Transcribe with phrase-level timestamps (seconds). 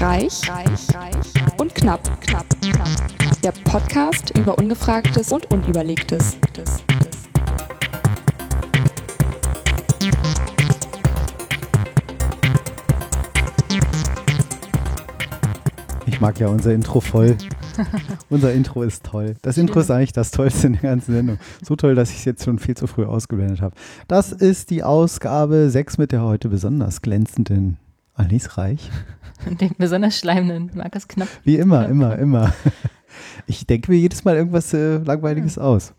[0.00, 1.14] Reich, reich, reich
[1.56, 2.88] und knapp, knapp, knapp.
[3.44, 6.36] Der Podcast über Ungefragtes und Unüberlegtes.
[16.06, 17.36] Ich mag ja unser Intro voll.
[18.30, 19.36] unser Intro ist toll.
[19.42, 21.38] Das Intro ist eigentlich das Tollste in der ganzen Sendung.
[21.62, 23.74] So toll, dass ich es jetzt schon viel zu früh ausgeblendet habe.
[24.08, 27.78] Das ist die Ausgabe 6 mit der heute besonders glänzenden
[28.14, 28.90] Alice Reich.
[29.46, 31.28] Und den besonders schleimenden Markus Knapp.
[31.42, 32.52] Wie immer, immer, immer.
[33.46, 35.92] Ich denke mir jedes Mal irgendwas äh, Langweiliges aus.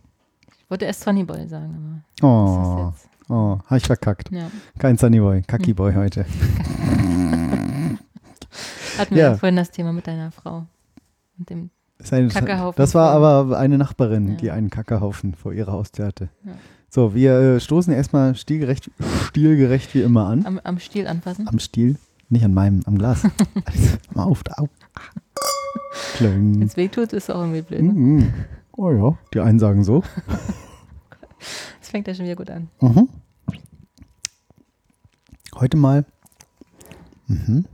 [0.59, 2.91] Ich wollte erst Sunny Boy sagen, Oh,
[3.29, 4.31] oh, habe ich verkackt.
[4.31, 4.51] ja.
[4.77, 6.25] Kein Sunnyboy, Kackiboy heute.
[8.97, 10.65] Hatten wir ja vorhin das Thema mit deiner Frau.
[11.37, 11.69] Und dem,
[12.29, 14.35] Kackehaufen das war aber eine Nachbarin, Ja.
[14.35, 16.29] die einen Kackerhaufen vor ihrer Haustür hatte.
[16.43, 16.53] Ja.
[16.89, 18.89] So, wir äh, stoßen erstmal stilgerecht,
[19.27, 20.45] stilgerecht wie immer an.
[20.45, 21.47] am, am Stiel anfassen.
[21.47, 21.97] Am Stiel,
[22.29, 23.23] nicht an meinem, am Glas.
[23.65, 24.69] Also, mal auf, da, au.
[26.19, 27.81] Wenn es weh tut, ist auch irgendwie blöd.
[27.81, 27.93] Ne?
[27.93, 28.33] Mhm.
[28.77, 30.03] Oh ja, die einen sagen so.
[31.79, 32.69] Das fängt ja schon wieder gut an.
[32.81, 33.07] Mhm.
[35.53, 36.05] Heute mal
[37.27, 37.65] mhm.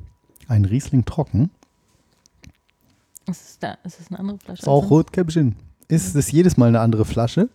[0.47, 1.49] ein Riesling trocken.
[3.27, 4.61] Ist es, da, ist es eine andere Flasche?
[4.61, 5.55] Ist auch Rotkäppchen.
[5.87, 7.49] Ist es jedes Mal eine andere Flasche?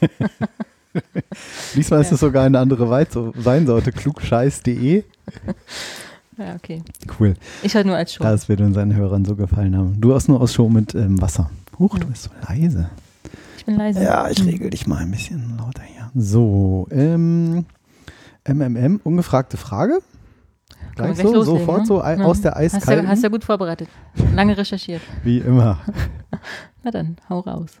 [1.74, 3.92] Diesmal ist es sogar eine andere Weinsorte.
[3.92, 5.04] Klugscheiß.de.
[6.36, 6.82] Ja, okay.
[7.20, 7.34] Cool.
[7.62, 8.24] Ich halt nur als Show.
[8.24, 10.00] Das wird unseren Hörern so gefallen haben.
[10.00, 11.48] Du hast nur aus Show mit ähm, Wasser.
[11.78, 12.90] Huch, du bist so leise.
[13.56, 14.02] Ich bin leise.
[14.02, 16.10] Ja, ich regel dich mal ein bisschen lauter hier.
[16.14, 17.66] So, ähm,
[18.46, 20.00] MMM, ungefragte Frage.
[20.94, 21.86] Gleich so, loslegen, sofort ne?
[21.86, 22.16] so Ja.
[22.24, 23.04] aus der Hast eiskalten.
[23.06, 23.88] du, hast du gut vorbereitet.
[24.34, 25.02] Lange recherchiert.
[25.24, 25.78] Wie immer.
[26.82, 27.80] Na dann, hau raus.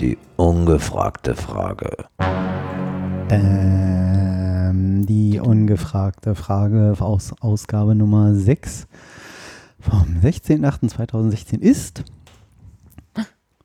[0.00, 1.90] Die ungefragte Frage.
[3.30, 8.86] Ähm, die ungefragte Frage aus Ausgabe Nummer 6
[9.80, 12.04] vom 16.08.2016 ist: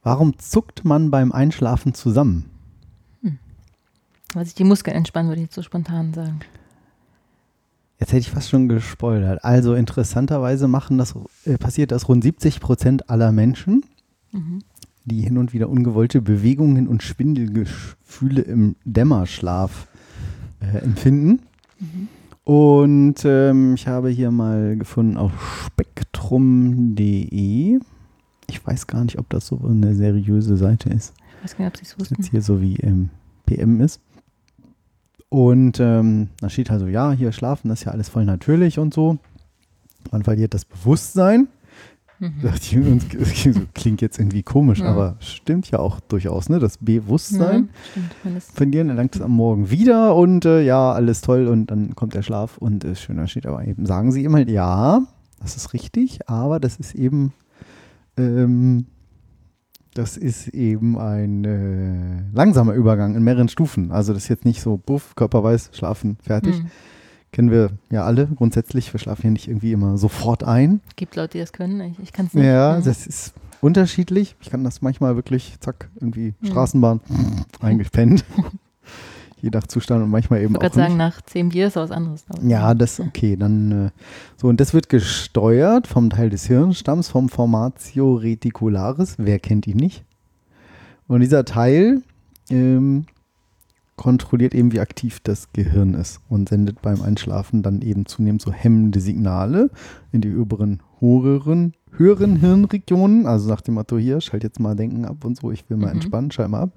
[0.09, 2.46] Warum zuckt man beim Einschlafen zusammen?
[4.34, 6.40] Weil sich die Muskeln entspannen, würde ich jetzt so spontan sagen.
[8.00, 9.44] Jetzt hätte ich fast schon gespoilert.
[9.44, 11.14] Also interessanterweise machen das,
[11.46, 13.84] äh, passiert das rund 70 Prozent aller Menschen,
[14.31, 14.59] Mhm.
[15.06, 19.88] die hin und wieder ungewollte Bewegungen und Schwindelgefühle im Dämmerschlaf
[20.59, 21.42] äh, empfinden.
[21.80, 22.08] Mhm.
[22.46, 27.80] Und ähm, ich habe hier mal gefunden auf spektrum.de.
[28.50, 31.14] Ich weiß gar nicht, ob das so eine seriöse Seite ist.
[31.38, 32.16] Ich weiß gar nicht, ob sie es Das wussten.
[32.22, 33.10] jetzt hier so wie im
[33.46, 34.02] PM ist.
[35.30, 38.94] Und ähm, da steht also, ja, hier schlafen, das ist ja alles voll natürlich und
[38.94, 39.18] so.
[40.12, 41.48] Man verliert das Bewusstsein.
[42.18, 42.34] Mhm.
[42.92, 43.06] Uns-
[43.74, 44.88] Klingt jetzt irgendwie komisch, Ja.
[44.88, 46.60] aber stimmt ja auch durchaus, ne?
[46.60, 47.70] Das Bewusstsein.
[48.24, 52.16] Das, Verlieren, erlangt es am Morgen wieder und äh, ja, alles toll und dann kommt
[52.16, 53.18] der Schlaf und ist schön.
[53.18, 55.02] Da steht aber eben, sagen sie immer, ja,
[55.40, 57.31] das ist richtig, aber das ist eben,
[58.19, 58.85] ähm,
[59.94, 63.91] das ist eben ein äh, langsamer Übergang in mehreren Stufen.
[63.91, 66.62] Also das ist jetzt nicht so, buff, Körper weiß, schlafen, fertig.
[66.62, 66.68] Mhm.
[67.31, 68.91] Kennen wir ja alle grundsätzlich.
[68.94, 70.81] Wir schlafen ja nicht irgendwie immer sofort ein.
[70.96, 71.80] Gibt Leute, die das können.
[71.81, 72.46] Ich, ich kann es nicht.
[72.46, 72.84] Ja, Mhm.
[72.85, 74.36] das ist unterschiedlich.
[74.41, 76.47] Ich kann das manchmal wirklich, zack, irgendwie Mhm.
[76.47, 77.01] Straßenbahn
[77.59, 78.24] eingepennt.
[79.42, 81.92] Je nach Zustand und manchmal eben ich auch gerade sagen, nach zehn Bier ist was
[81.92, 82.26] anderes.
[82.42, 82.50] ich.
[82.50, 83.38] Ja, das okay.
[83.38, 83.90] Dann äh,
[84.38, 89.16] so und das wird gesteuert vom Teil des Hirnstamms vom Formatio reticularis.
[89.18, 90.04] Wer kennt ihn nicht?
[91.08, 92.02] Und dieser Teil
[92.50, 93.06] ähm,
[94.00, 98.52] kontrolliert eben, wie aktiv das Gehirn ist und sendet beim Einschlafen dann eben zunehmend so
[98.54, 99.70] hemmende Signale
[100.14, 103.28] in die oberen, höheren, höheren Hirnregionen.
[103.28, 105.88] Also nach dem Motto hier, schalt jetzt mal Denken ab und so, ich will mal
[105.88, 105.94] Mhm.
[105.94, 106.72] entspannen, schalt mal ab.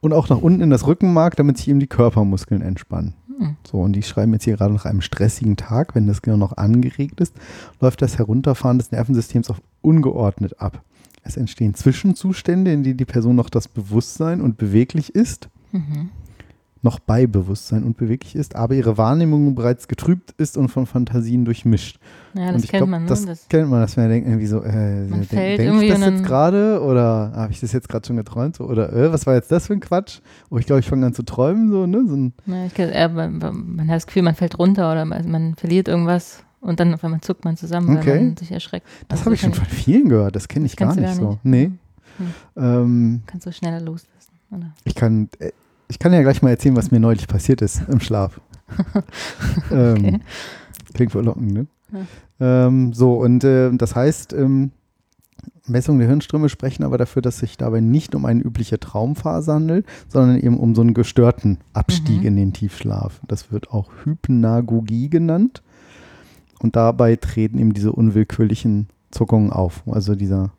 [0.00, 3.14] Und auch nach unten in das Rückenmark, damit sich eben die Körpermuskeln entspannen.
[3.38, 3.56] Hm.
[3.68, 6.56] So, und die schreiben jetzt hier gerade nach einem stressigen Tag, wenn das Gehirn noch
[6.56, 7.34] angeregt ist,
[7.80, 10.82] läuft das Herunterfahren des Nervensystems auf ungeordnet ab.
[11.22, 16.10] Es entstehen Zwischenzustände, in denen die Person noch das Bewusstsein und beweglich ist, Mhm.
[16.82, 21.44] Noch bei Bewusstsein und beweglich ist, aber ihre Wahrnehmung bereits getrübt ist und von Fantasien
[21.44, 21.98] durchmischt.
[22.34, 23.02] Ja, das kennt glaub, man.
[23.02, 23.08] Ne?
[23.08, 25.90] Das, Das, kennt man, dass man denkt irgendwie so, äh, Man denk, fällt denk ich
[25.90, 29.26] das jetzt gerade oder habe ich das jetzt gerade schon geträumt so, oder äh, was
[29.26, 30.20] war jetzt das für ein Quatsch?
[30.50, 32.04] Oh, ich glaube, ich fange an zu träumen so, ne?
[32.06, 35.30] So ein, ja, ich, äh, man, man hat das Gefühl, man fällt runter oder man,
[35.30, 38.10] man verliert irgendwas und dann auf einmal zuckt man zusammen, Okay.
[38.10, 38.86] weil man sich erschreckt.
[39.08, 41.30] das Also habe ich schon von vielen gehört, das kenne ich gar nicht, gar so.
[41.30, 41.44] nicht?
[41.44, 41.70] Nee.
[42.56, 44.32] Ähm, Kannst du schneller loslassen.
[44.50, 44.72] Oder?
[44.84, 45.50] Ich kann, äh,
[45.88, 48.40] ich kann ja gleich mal erzählen, was mir neulich passiert ist im Schlaf.
[49.70, 50.20] ähm, Okay.
[50.94, 51.66] Klingt verlockend, ne?
[52.40, 54.72] Ähm, so, und äh, das heißt, ähm,
[55.66, 59.86] Messungen der Hirnströme sprechen aber dafür, dass sich dabei nicht um eine übliche Traumphase handelt,
[60.08, 62.26] sondern eben um so einen gestörten Abstieg Mhm.
[62.26, 63.20] in den Tiefschlaf.
[63.28, 65.62] Das wird auch Hypnagogie genannt.
[66.60, 69.82] Und dabei treten eben diese unwillkürlichen Zuckungen auf.
[69.86, 70.50] Also dieser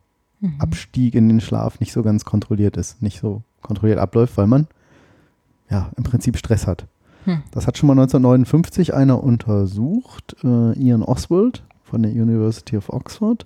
[0.42, 0.54] Mhm.
[0.60, 4.68] Abstieg in den Schlaf nicht so ganz kontrolliert ist, nicht so kontrolliert abläuft, weil man
[5.70, 6.88] ja im Prinzip Stress hat.
[7.26, 7.44] Hm.
[7.52, 13.46] Das hat schon mal 1959 einer untersucht, äh, Ian Oswald von der University of Oxford.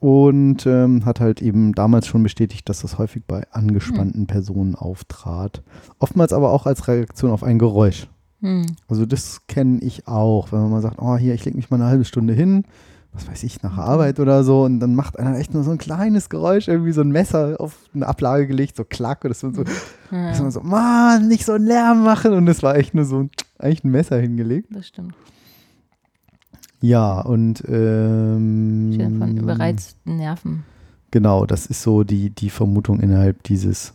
[0.00, 5.62] Und ähm, hat halt eben damals schon bestätigt, dass das häufig bei angespannten Personen auftrat.
[6.00, 8.08] Oftmals aber auch als Reaktion auf ein Geräusch.
[8.40, 8.66] Hm.
[8.88, 11.76] Also das kenne ich auch, wenn man mal sagt, oh hier, ich lege mich mal
[11.76, 12.64] eine halbe Stunde hin,
[13.12, 15.70] was weiß ich, nach der Arbeit oder so und dann macht einer echt nur so
[15.70, 19.42] ein kleines Geräusch, irgendwie so ein Messer auf eine Ablage gelegt, so klack und das
[19.42, 19.64] wird so,
[20.10, 23.04] Ja, ist man so, Mann, nicht so einen Lärm machen und es war echt nur
[23.04, 24.68] so ein, eigentlich ein Messer hingelegt.
[24.70, 25.14] das stimmt.
[26.80, 30.64] Ja, und ähm, von überreizten Nerven.
[31.12, 33.92] Genau, das ist so die, die Vermutung innerhalb dieses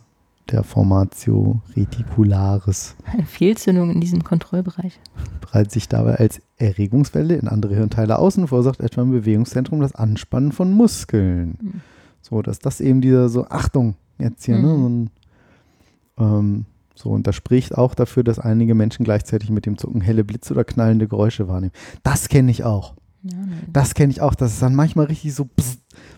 [0.50, 2.96] der Formatio reticularis.
[3.04, 4.98] Eine Fehlzündung in diesem Kontrollbereich.
[5.40, 9.94] breitet sich dabei als Erregungswelle in andere Hirnteile aus und verursacht etwa im Bewegungszentrum das
[9.94, 11.58] Anspannen von Muskeln.
[11.60, 11.80] Mhm.
[12.20, 14.68] So, dass das eben dieser so, Achtung, jetzt hier, ne?
[14.68, 14.76] Mhm.
[14.76, 15.10] So, ein,
[16.18, 16.64] ähm,
[16.94, 20.52] so, und das spricht auch dafür, dass einige Menschen gleichzeitig mit dem Zucken helle Blitze
[20.52, 21.72] oder knallende Geräusche wahrnehmen.
[22.02, 22.94] Das kenne ich auch.
[23.22, 23.56] Ja, ne.
[23.72, 25.48] Das kenne ich auch, dass es dann manchmal richtig so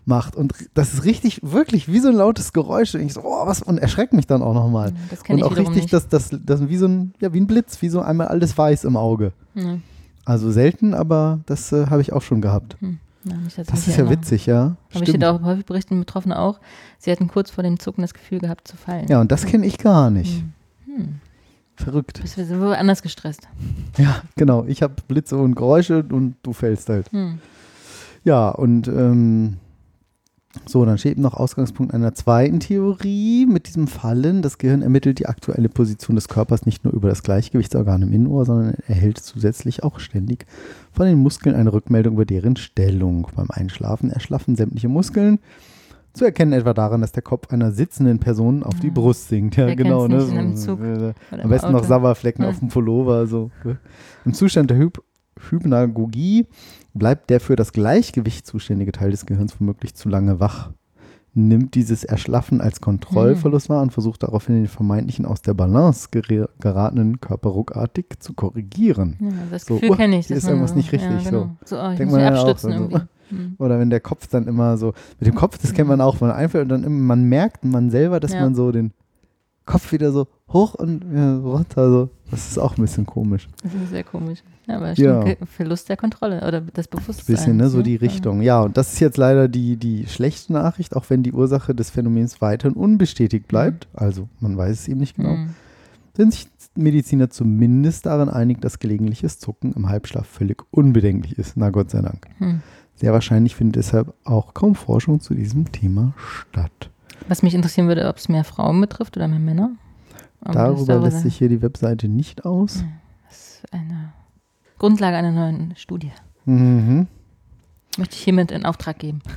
[0.04, 0.36] macht.
[0.36, 2.94] Und das ist richtig, wirklich wie so ein lautes Geräusch.
[2.94, 4.92] Und ich so, oh, was, und erschreckt mich dann auch nochmal.
[5.08, 5.92] das kenne Und ich auch wiederum richtig, nicht.
[5.92, 8.84] dass das, das wie so ein, ja, wie ein Blitz, wie so einmal alles weiß
[8.84, 9.32] im Auge.
[9.54, 9.78] Ja.
[10.24, 12.76] Also selten, aber das äh, habe ich auch schon gehabt.
[12.80, 12.98] Hm.
[13.24, 13.34] Ja,
[13.66, 14.76] Das ist ja witzig, ja.
[14.94, 16.58] Aber ich auch häufig berichten Betroffene auch,
[16.98, 19.08] sie hatten kurz vor dem Zucken das Gefühl gehabt zu fallen.
[19.08, 20.42] Ja, und das kenne ich gar nicht.
[20.86, 20.96] Hm.
[20.96, 21.20] Hm.
[21.80, 22.20] Verrückt.
[22.20, 23.48] Bist du anders gestresst.
[23.96, 24.64] Ja, genau.
[24.66, 27.10] Ich habe Blitze und Geräusche und du fällst halt.
[27.12, 27.38] Hm.
[28.22, 29.56] Ja, und ähm,
[30.66, 34.42] so, dann steht noch Ausgangspunkt einer zweiten Theorie mit diesem Fallen.
[34.42, 38.44] Das Gehirn ermittelt die aktuelle Position des Körpers nicht nur über das Gleichgewichtsorgan im Innenohr,
[38.44, 40.46] sondern erhält zusätzlich auch ständig
[40.92, 43.28] von den Muskeln eine Rückmeldung über deren Stellung.
[43.36, 45.38] Beim Einschlafen erschlaffen sämtliche Muskeln.
[46.12, 48.92] Zu erkennen etwa daran, dass der Kopf einer sitzenden Person auf die Ja.
[48.92, 49.56] Brust sinkt.
[49.56, 50.08] Ja, Wer genau.
[50.08, 50.16] Ne?
[50.16, 51.88] nicht in einem Zug äh, am besten noch Auto.
[51.88, 52.50] Sauerflecken Ja.
[52.50, 53.26] auf dem Pullover.
[53.26, 53.50] So.
[54.24, 55.00] Im Zustand der Hyp
[55.48, 56.46] Hypnagogie
[56.94, 60.70] bleibt der für das Gleichgewicht zuständige Teil des Gehirns womöglich zu lange wach,
[61.32, 67.20] nimmt dieses Erschlaffen als Kontrollverlust wahr und versucht daraufhin den vermeintlichen aus der Balance geratenen
[67.20, 69.16] Körper ruckartig zu korrigieren.
[69.20, 70.26] Ja, das So, Gefühl uh, kenne ich.
[70.26, 71.50] hier ist irgendwas so, nicht richtig, Ja, genau.
[71.64, 73.44] So, oh, ich Denkt muss man ja auch, abstützen also, irgendwie.
[73.50, 73.54] Hm.
[73.58, 76.28] Oder wenn der Kopf dann immer so, mit dem Kopf, das kennt man auch, wenn
[76.28, 78.40] man einfällt und dann immer, man merkt man selber, dass Ja.
[78.42, 78.92] man so den
[79.66, 82.08] Kopf wieder so hoch und ja, runter, so.
[82.30, 83.48] Das ist auch ein bisschen komisch.
[83.62, 84.40] Das ist sehr komisch.
[84.66, 85.24] Ja, aber Ja.
[85.46, 87.26] Verlust der Kontrolle oder des Bewusstseins.
[87.26, 88.00] bisschen, ne, so die Ja.
[88.00, 88.40] Richtung.
[88.42, 91.90] Ja, und das ist jetzt leider die, die schlechte Nachricht, auch wenn die Ursache des
[91.90, 95.50] Phänomens weiterhin unbestätigt bleibt, also man weiß es eben nicht genau, Hm.
[96.16, 101.56] sind sich Mediziner zumindest daran einig, dass gelegentliches Zucken im Halbschlaf völlig unbedenklich ist.
[101.56, 102.26] Na Gott sei Dank.
[102.38, 102.60] Hm.
[103.00, 106.90] Sehr wahrscheinlich findet deshalb auch kaum Forschung zu diesem Thema statt.
[107.28, 109.70] Was mich interessieren würde, ob es mehr Frauen betrifft oder mehr Männer.
[110.42, 112.84] Aber das Darüber lässt sich hier die Webseite nicht aus.
[113.26, 114.12] Das ist eine
[114.78, 116.12] Grundlage einer neuen Studie.
[116.44, 117.06] Mhm.
[117.96, 119.20] Möchte ich hiermit in Auftrag geben.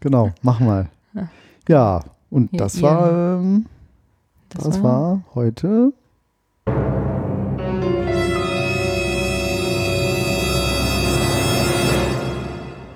[0.00, 0.88] Genau, mach mal.
[1.68, 2.02] Ja.
[2.28, 3.66] Und Hier, das war, ähm,
[4.48, 5.92] das war heute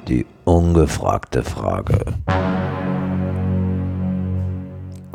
[0.09, 1.99] Die ungefragte Frage.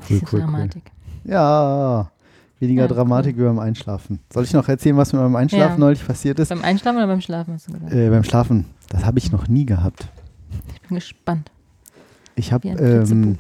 [0.10, 0.40] cool, cool.
[0.42, 0.92] Dramatik.
[1.24, 2.12] Ja,
[2.60, 4.20] weniger Ja, Dramatik wie beim Einschlafen.
[4.34, 5.78] Soll ich noch erzählen, was mir beim Einschlafen Ja.
[5.78, 6.50] neulich passiert ist?
[6.50, 7.94] Beim Einschlafen oder beim Schlafen hast du gesagt?
[7.94, 8.66] Äh, beim Schlafen.
[8.90, 10.10] Das habe ich noch nie gehabt.
[10.74, 11.52] Ich bin gespannt.
[12.36, 13.38] Ich habe, ähm,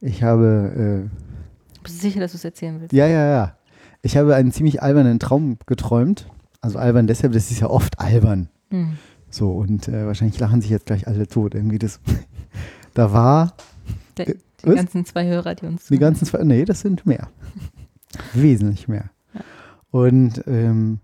[0.00, 1.08] ich habe,
[1.82, 2.92] Bist du sicher, dass du es erzählen willst?
[2.92, 3.52] äh, ja, ja, ja.
[4.02, 6.28] Ich habe einen ziemlich albernen Traum geträumt.
[6.60, 8.48] Also albern deshalb, das ist ja oft albern.
[8.70, 8.96] Hm.
[9.30, 11.54] So, und äh, wahrscheinlich lachen sich jetzt gleich alle tot.
[11.54, 12.00] Irgendwie das,
[12.94, 13.54] da war
[14.16, 14.74] Der, Äh, die was?
[14.76, 15.86] ganzen zwei Hörer, die uns.
[15.86, 17.28] Die ganzen zwei, nee, das sind mehr.
[18.34, 19.10] Wesentlich mehr.
[19.34, 19.40] Ja.
[19.90, 20.98] Und ähm,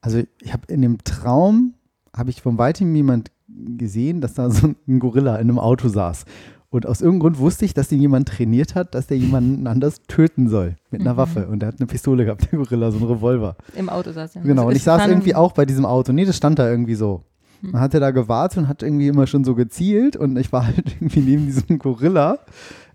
[0.00, 1.74] also ich habe in dem Traum,
[2.14, 6.24] habe ich von weitem jemand gesehen, dass da so ein Gorilla in einem Auto saß.
[6.72, 10.00] Und aus irgendeinem Grund wusste ich, dass den jemand trainiert hat, dass der jemanden anders
[10.08, 11.16] töten soll mit einer Mhm.
[11.18, 11.46] Waffe.
[11.48, 13.56] Und der hat eine Pistole gehabt, der Gorilla, so ein Revolver.
[13.76, 14.42] Im Auto saß er.
[14.42, 16.12] Genau, und ich saß irgendwie auch bei diesem Auto.
[16.12, 17.24] Nee, das stand da irgendwie so.
[17.60, 17.72] Hm.
[17.72, 20.96] Man hatte da gewartet und hat irgendwie immer schon so gezielt und ich war halt
[21.00, 22.38] irgendwie neben diesem Gorilla.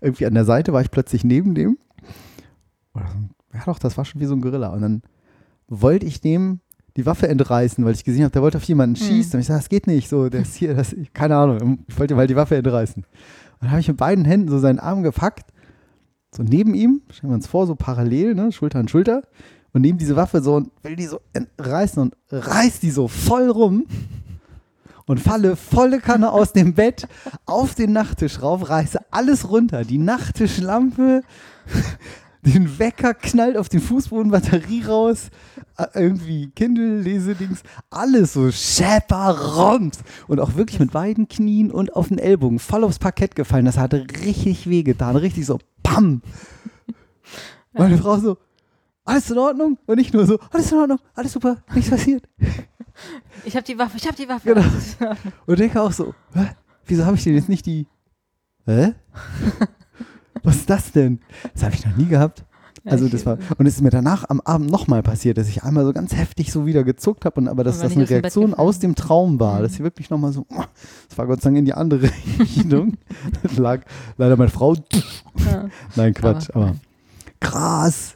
[0.00, 1.78] Irgendwie an der Seite war ich plötzlich neben dem.
[3.54, 4.68] Ja doch, das war schon wie so ein Gorilla.
[4.70, 5.02] Und dann
[5.68, 6.60] wollte ich dem
[6.96, 9.06] die Waffe entreißen, weil ich gesehen habe, der wollte auf jemanden Mhm.
[9.06, 9.34] schießen.
[9.34, 10.08] Und ich sage, das geht nicht.
[10.08, 11.78] So, der ist hier, das, keine Ahnung.
[11.86, 13.04] Ich wollte mal die Waffe entreißen.
[13.60, 15.52] Dann habe ich mit beiden Händen so seinen Arm gepackt,
[16.34, 19.22] so neben ihm, stellen wir uns vor, so parallel, ne, Schulter an Schulter,
[19.72, 23.50] und nehme diese Waffe so und will die so entreißen und reiß die so voll
[23.50, 23.86] rum
[25.06, 27.08] und falle volle Kanne aus dem Bett
[27.46, 31.22] auf den Nachttisch rauf, reiße alles runter, die Nachttischlampe,
[32.42, 35.30] den Wecker knallt auf den Fußboden, Batterie raus,
[35.94, 42.18] irgendwie Kindle, Lesedings, alles so schäpperrons und auch wirklich mit beiden Knien und auf den
[42.18, 43.64] Ellbogen voll aufs Parkett gefallen.
[43.64, 46.22] Das hatte richtig wehgetan, richtig so PAM.
[47.72, 48.38] Meine Frau so,
[49.04, 49.78] alles in Ordnung?
[49.86, 52.28] Und ich nur so, alles in Ordnung, alles super, nichts passiert.
[53.44, 54.54] Ich habe die Waffe, ich habe die Waffe.
[54.54, 55.14] Genau.
[55.46, 56.50] Und denke auch so, hä?
[56.84, 57.86] wieso habe ich denn jetzt nicht die.
[58.66, 58.94] Hä?
[60.42, 61.20] Was ist das denn?
[61.52, 62.44] Das habe ich noch nie gehabt.
[62.90, 65.84] Also das war und es ist mir danach am Abend nochmal passiert, dass ich einmal
[65.84, 68.94] so ganz heftig so wieder gezuckt habe und aber dass das eine Reaktion aus dem
[68.94, 69.62] Traum war, Mhm.
[69.62, 70.46] dass ich wirklich nochmal so,
[71.08, 72.94] das war Gott sei Dank in die andere Richtung.
[73.42, 73.80] Das lag
[74.16, 74.74] leider meine Frau.
[75.96, 76.74] Nein, Quatsch, Aber- aber,
[77.40, 78.14] krass.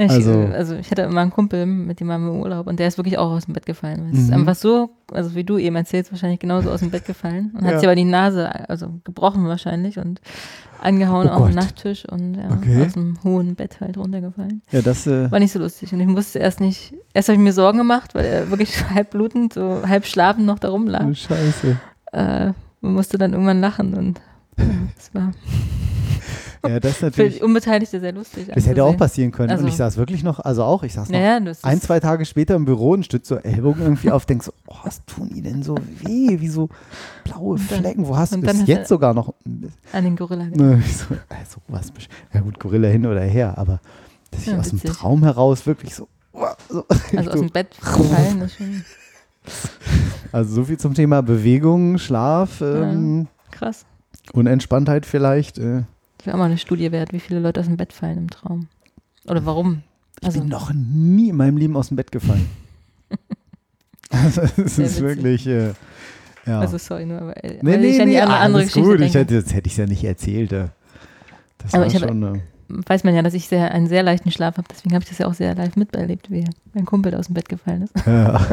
[0.00, 2.68] Ich, Also- also, also ich hatte immer einen Kumpel, mit dem waren wir im Urlaub
[2.68, 4.10] und der ist wirklich auch aus dem Bett gefallen.
[4.12, 4.34] Es ist Mhm.
[4.34, 7.72] einfach so, also wie du eben erzählst, wahrscheinlich genauso aus dem Bett gefallen und Ja.
[7.72, 10.20] hat sich aber die Nase, also gebrochen wahrscheinlich und
[10.80, 11.64] angehauen Oh auf den Gott.
[11.64, 12.86] Nachttisch und ja, Okay.
[12.86, 14.62] aus dem hohen Bett halt runtergefallen.
[14.70, 17.42] Ja, das äh, War nicht so lustig und ich musste erst nicht, erst habe ich
[17.42, 21.06] mir Sorgen gemacht, weil er wirklich halb blutend, so halb schlafend noch da rumlag.
[21.10, 21.76] oh, Scheiße.
[22.12, 24.20] Äh, man musste dann irgendwann lachen und
[24.56, 24.64] ja,
[24.96, 25.32] das war
[26.66, 27.36] Ja, das für natürlich.
[27.38, 28.48] die Unbeteiligte sehr lustig.
[28.54, 28.98] Das hätte auch anzusehen.
[28.98, 29.50] passieren können.
[29.50, 31.84] Also- und ich saß wirklich noch, also auch, ich saß noch Naja, das ein, ist-
[31.84, 35.04] zwei Tage später im Büro und stützt so Ellbogen irgendwie auf, denkst so, oh, was
[35.04, 36.40] tun die denn so weh?
[36.40, 36.68] Wie so
[37.24, 38.06] blaue dann- Flecken.
[38.08, 39.34] Wo hast du hast jetzt sogar noch?
[39.92, 40.44] an den Gorilla.
[40.54, 41.92] Ne, so, also, was,
[42.34, 43.80] ja gut, Gorilla hin oder her, aber
[44.30, 44.80] dass ich Ja, aus dem.
[44.82, 46.84] Traum heraus wirklich so, oh, so,
[47.16, 48.84] Also aus dem Bett gefallen ist schon
[50.32, 53.86] also so viel zum Thema Bewegung, Schlaf ähm, krass.
[54.34, 55.58] und Entspanntheit vielleicht.
[55.58, 55.84] Äh, Das
[56.26, 58.68] wäre auch mal eine Studie wert, wie viele Leute aus dem Bett fallen im Traum.
[59.26, 59.82] Oder warum?
[60.20, 62.46] ich Also, bin noch nie in meinem Leben aus dem Bett gefallen.
[64.10, 65.72] also es ist wirklich, äh,
[66.46, 66.60] ja.
[66.60, 69.00] also sorry, nur weil, Nee, weil nee, ich an die nee, andere, Geschichte gut.
[69.00, 70.52] Ich hätte, das hätte ich ja nicht erzählt.
[70.52, 70.68] äh.
[71.58, 72.22] Das Aber war ich schon.
[72.36, 75.08] Äh, Weiß man ja, dass ich sehr, einen sehr leichten Schlaf habe, deswegen habe ich
[75.08, 76.44] das ja auch sehr live miterlebt, wie
[76.74, 77.94] mein Kumpel aus dem Bett gefallen ist.
[78.06, 78.46] ja.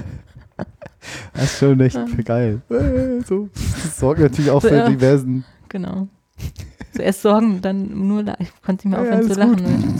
[1.33, 2.61] Das ist schon echt geil.
[2.69, 3.49] Äh, So.
[3.83, 4.89] Das sorgt natürlich auch So, für ja.
[4.89, 5.43] diversen.
[5.69, 6.07] Genau.
[6.95, 9.63] Zuerst Sorgen, dann nur ich konnte nicht mehr Ja, aufhören zu alles lachen.
[9.63, 9.95] Ne?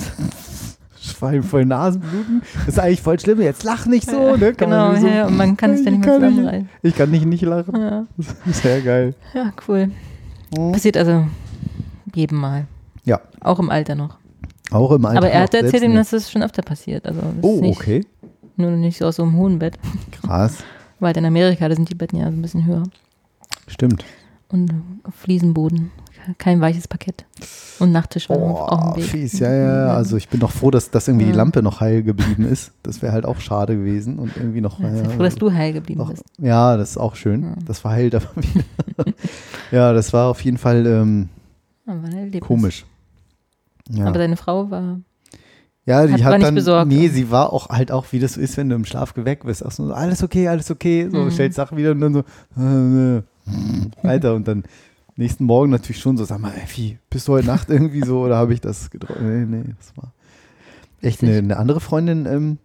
[1.01, 2.41] Schwein voll Nasenbluten.
[2.65, 3.41] Das ist eigentlich voll schlimm.
[3.41, 4.53] Jetzt lach nicht so, ne?
[4.53, 6.69] Kann genau, man so, ja, ja, und man kann es dann Ich nicht mehr zusammenreißen.
[6.81, 7.79] Ich kann nicht nicht lachen.
[7.79, 8.05] Ja,
[8.51, 9.13] Sehr geil.
[9.33, 9.91] ja, cool.
[10.71, 11.25] Passiert also
[12.13, 12.65] jedem Mal.
[13.03, 13.21] Ja.
[13.41, 14.17] Auch im Alter noch.
[14.71, 15.19] Auch im Alter.
[15.19, 17.05] Aber er hat erzählt ihm, dass das schon öfter passiert.
[17.05, 18.05] Also Oh, nicht, okay.
[18.57, 19.77] Nur nicht so aus so einem hohen Bett.
[20.21, 20.57] Krass.
[20.99, 22.83] Weil in Amerika, da sind die Betten ja so ein bisschen höher.
[23.67, 24.05] Stimmt.
[24.49, 24.73] Und
[25.21, 25.91] Fliesenboden.
[26.38, 27.25] Kein weiches Parkett.
[27.79, 29.10] Und Nachttisch war Oh, auch im Weg.
[29.10, 29.39] fies.
[29.39, 29.88] Ja, ja.
[29.94, 31.38] Also ich bin doch froh, dass, dass irgendwie die Ja.
[31.38, 32.72] Lampe noch heil geblieben ist.
[32.84, 34.17] Das wäre halt auch schade gewesen.
[34.20, 34.79] Und irgendwie noch.
[34.79, 36.24] Ja, ja, sei froh, dass du heil geblieben noch, bist.
[36.39, 37.44] ja, das ist auch schön.
[37.44, 37.55] Ja.
[37.65, 38.63] Das verheilt aber wieder.
[39.72, 41.29] ja, das war auf jeden Fall ähm,
[41.86, 42.86] ein komisch.
[43.89, 44.05] Ja.
[44.08, 45.00] Aber deine Frau war.
[45.88, 46.88] Ja, die Hat- hat, war nicht dann, besorgt.
[46.91, 49.46] nee, sie war auch halt auch, wie das so ist, wenn du im Schlaf geweckt
[49.46, 49.63] bist.
[49.63, 51.32] Auch so, alles okay, alles okay, so, Mhm.
[51.32, 52.20] stellt Sachen wieder und dann so,
[52.58, 53.22] äh, äh,
[54.01, 54.63] weiter und dann
[55.17, 58.22] nächsten Morgen natürlich schon so, sag mal, ey, wie, bist du heute Nacht irgendwie so
[58.22, 59.50] oder habe ich das getroffen?
[59.51, 60.12] Nee, nee, das war
[61.01, 62.57] echt eine, eine andere Freundin, ähm,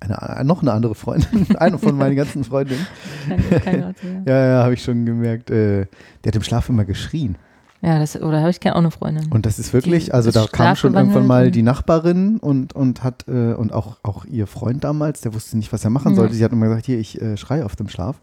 [0.00, 2.86] eine, noch eine andere Freundin, eine von meinen ganzen Freundinnen,
[3.28, 4.32] Keine, keine Art, ja.
[4.34, 5.86] ja, ja, habe ich schon gemerkt, äh,
[6.24, 7.36] der hat im Schlaf immer geschrien.
[7.82, 9.30] ja, das, oder habe ich auch eine Freundin.
[9.30, 13.02] Und das ist wirklich, Die also da kam schon irgendwann mal die Nachbarin und, und
[13.04, 16.16] hat, äh, und auch, auch ihr Freund damals, der wusste nicht, was er machen Mhm.
[16.16, 16.34] sollte.
[16.34, 18.20] Sie hat immer gesagt, hier, ich äh, schreie auf dem Schlaf.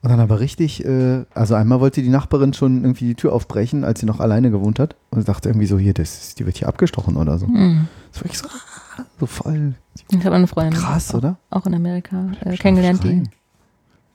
[0.00, 3.82] Und dann aber richtig, äh, also einmal wollte die Nachbarin schon irgendwie die Tür aufbrechen,
[3.84, 4.94] als sie noch alleine gewohnt hat.
[5.10, 7.46] Und dachte irgendwie so, hier, das, die wird hier abgestochen oder so.
[7.46, 7.88] Mhm.
[8.12, 9.74] Das war wirklich so, ah, so voll
[10.10, 10.74] Ich habe eine Freundin.
[10.80, 11.36] krass, auch, oder?
[11.50, 13.24] Auch in Amerika äh, kennengelernt, die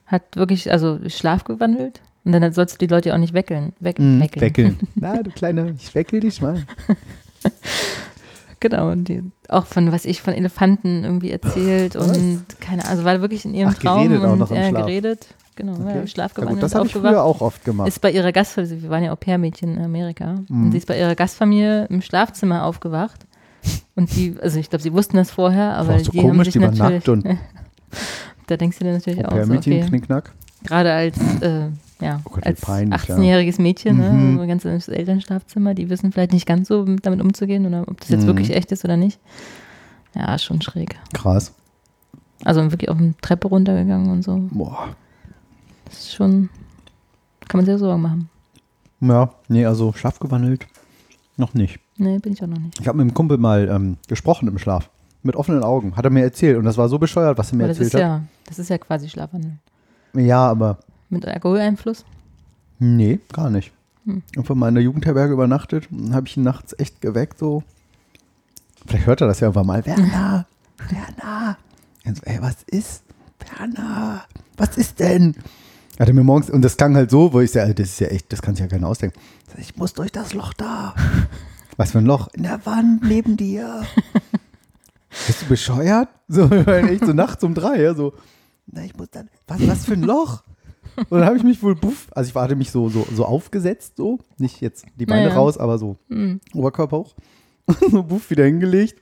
[0.06, 2.02] hat wirklich, also Schlaf gewandelt.
[2.26, 3.74] Und dann sollst du die Leute auch nicht weckeln.
[3.82, 4.42] Weck, Mhm, weckeln.
[4.42, 4.80] Weckeln.
[4.96, 6.64] Na, du Kleiner, ich weckel dich mal.
[8.62, 12.18] Genau, und die, auch von, was ich von Elefanten irgendwie erzählt Was?
[12.18, 14.58] und keine Ahnung, also war wirklich in ihrem Ach, Traum geredet auch und noch im
[14.70, 14.86] Schlaf.
[14.86, 16.06] geredet, genau, ja, Okay.
[16.16, 17.88] Ja, gut, gewandelt, das habe ich früher auch oft gemacht.
[17.88, 20.66] Ist bei ihrer Gastfamilie, wir waren ja Au-pair-Mädchen in Amerika, Mhm.
[20.66, 23.26] und sie ist bei ihrer Gastfamilie im Schlafzimmer aufgewacht.
[23.96, 26.44] Und die, also ich glaube, sie wussten das vorher, aber auch so die komisch, haben
[26.46, 27.38] sich die waren natürlich, nackt und-
[28.48, 30.34] da denkst du dir natürlich auch so, okay, Knickknack.
[30.64, 31.68] gerade als, äh,
[32.02, 33.16] ja, Oh Gott, als peinlich, ja.
[33.16, 34.36] 18-jähriges Mädchen, Mhm.
[34.38, 38.10] ne, ganz ins Elternschlafzimmer, die wissen vielleicht nicht ganz so damit umzugehen oder ob das
[38.10, 38.28] jetzt Mhm.
[38.28, 39.20] wirklich echt ist oder nicht.
[40.16, 40.98] Ja, schon schräg.
[41.14, 41.54] Krass.
[42.44, 44.38] Also wirklich auf eine Treppe runtergegangen und so.
[44.52, 44.90] Boah.
[45.94, 46.50] Das ist schon,
[47.48, 48.30] kann man sehr Sorgen machen.
[49.00, 50.66] Ja, nee, also schlafgewandelt
[51.38, 51.80] noch nicht.
[51.98, 52.80] Nee, bin ich auch noch nicht.
[52.80, 54.90] Ich habe mit dem Kumpel mal ähm, gesprochen im Schlaf.
[55.22, 55.96] Mit offenen Augen.
[55.96, 56.58] Hat er mir erzählt.
[56.58, 58.02] Und das war so bescheuert, was er mir Aber das erzählt ist hat.
[58.02, 59.58] ja, das ist ja quasi Schlafwandel.
[60.16, 62.06] Ja, aber Mit Alkoholeinfluss?
[62.80, 63.72] nee, gar nicht.
[64.06, 64.22] Hm.
[64.36, 65.88] Irgendwann mal in der Jugendherberge übernachtet.
[65.92, 67.64] Dann habe ich ihn nachts echt geweckt, so.
[68.86, 69.86] Vielleicht hört er das ja irgendwann mal.
[69.86, 70.46] Werner,
[70.90, 71.58] Werner.
[72.06, 73.04] Und so, ey, was ist?
[73.58, 74.24] Werner,
[74.58, 75.36] was ist denn?
[76.00, 78.08] Hat er mir morgens, und das klang halt so, wo ich sage, das ist ja
[78.08, 79.20] echt, das kann sich ja keiner ausdenken.
[79.58, 80.96] Ich muss durch das Loch da.
[81.78, 82.28] Was für ein Loch?
[82.34, 83.84] In der Wand neben dir.
[85.28, 86.10] Bist du bescheuert?
[86.28, 88.14] So, echt so nachts um drei, ja, so.
[88.68, 90.44] Na, ich muss dann, was, was für ein Loch?
[90.96, 93.94] Und dann habe ich mich wohl buff, also ich hatte mich so, so, so aufgesetzt,
[93.98, 94.20] so.
[94.38, 95.36] Nicht jetzt die Beine Naja.
[95.36, 96.40] raus, aber so Hm.
[96.54, 97.16] Oberkörper hoch.
[97.92, 99.02] so buff wieder hingelegt.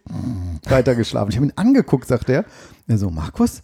[0.70, 1.32] Weiter geschlafen.
[1.32, 2.46] Ich habe ihn angeguckt, sagt er.
[2.88, 3.64] Er so, Markus?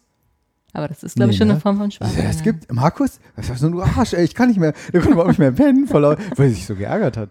[0.78, 1.54] Aber das ist, glaube ich, Nee, schon ne?
[1.56, 2.30] eine Form von Ja, Schlafwandel.
[2.30, 3.20] es gibt, Markus?
[3.36, 4.74] Das war so, du Arsch, ey, ich kann nicht mehr.
[4.94, 6.04] Der konnte überhaupt nicht mehr pennen, voll,
[6.36, 7.30] weil er sich so geärgert hat.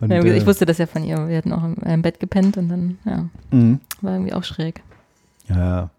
[0.00, 1.28] Und, Ja, äh, ich wusste das ja von ihr.
[1.28, 3.78] Wir hatten auch im, äh, im Bett gepennt und dann, ja, mh.
[4.00, 4.82] war irgendwie auch schräg.
[5.48, 5.90] Ja,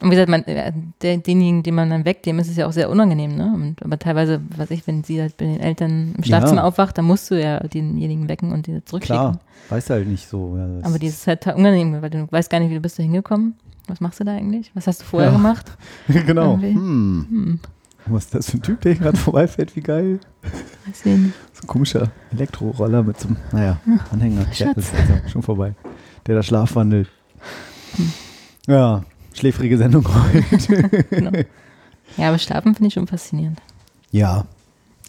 [0.00, 0.72] Und wie gesagt, man, äh,
[1.02, 3.52] der, denjenigen, den man dann weckt, dem ist es ja auch sehr unangenehm, ne?
[3.54, 6.66] Und, aber teilweise, was ich, wenn sie halt bei den Eltern im Schlafzimmer Ja.
[6.68, 9.16] aufwacht, dann musst du ja denjenigen wecken und die zurückschicken.
[9.32, 9.40] klar.
[9.70, 10.56] Weiß halt nicht so.
[10.56, 13.02] Ja, Aber die ist halt unangenehm, weil du weißt gar nicht, wie du bist da
[13.02, 13.54] hingekommen.
[13.88, 14.70] Was machst du da eigentlich?
[14.74, 15.36] Was hast du vorher Ja.
[15.36, 15.76] gemacht?
[16.08, 16.58] genau.
[16.58, 17.26] Hm.
[17.28, 17.60] Hm,
[18.06, 19.74] Was ist das für ein Typ, der hier gerade vorbeifährt?
[19.76, 20.20] Wie geil.
[20.86, 21.34] weiß ich nicht.
[21.52, 23.78] So ein komischer Elektroroller mit so einem, naja,
[24.12, 24.46] Anhänger.
[24.54, 25.74] Ja, das ist also schon vorbei.
[26.26, 27.08] Der da schlafwandelt.
[27.96, 28.12] Hm.
[28.66, 31.04] Ja, schläfrige Sendung heute.
[31.10, 31.30] Genau.
[32.16, 33.60] Ja, aber Schlafen finde ich schon faszinierend.
[34.10, 34.46] Ja,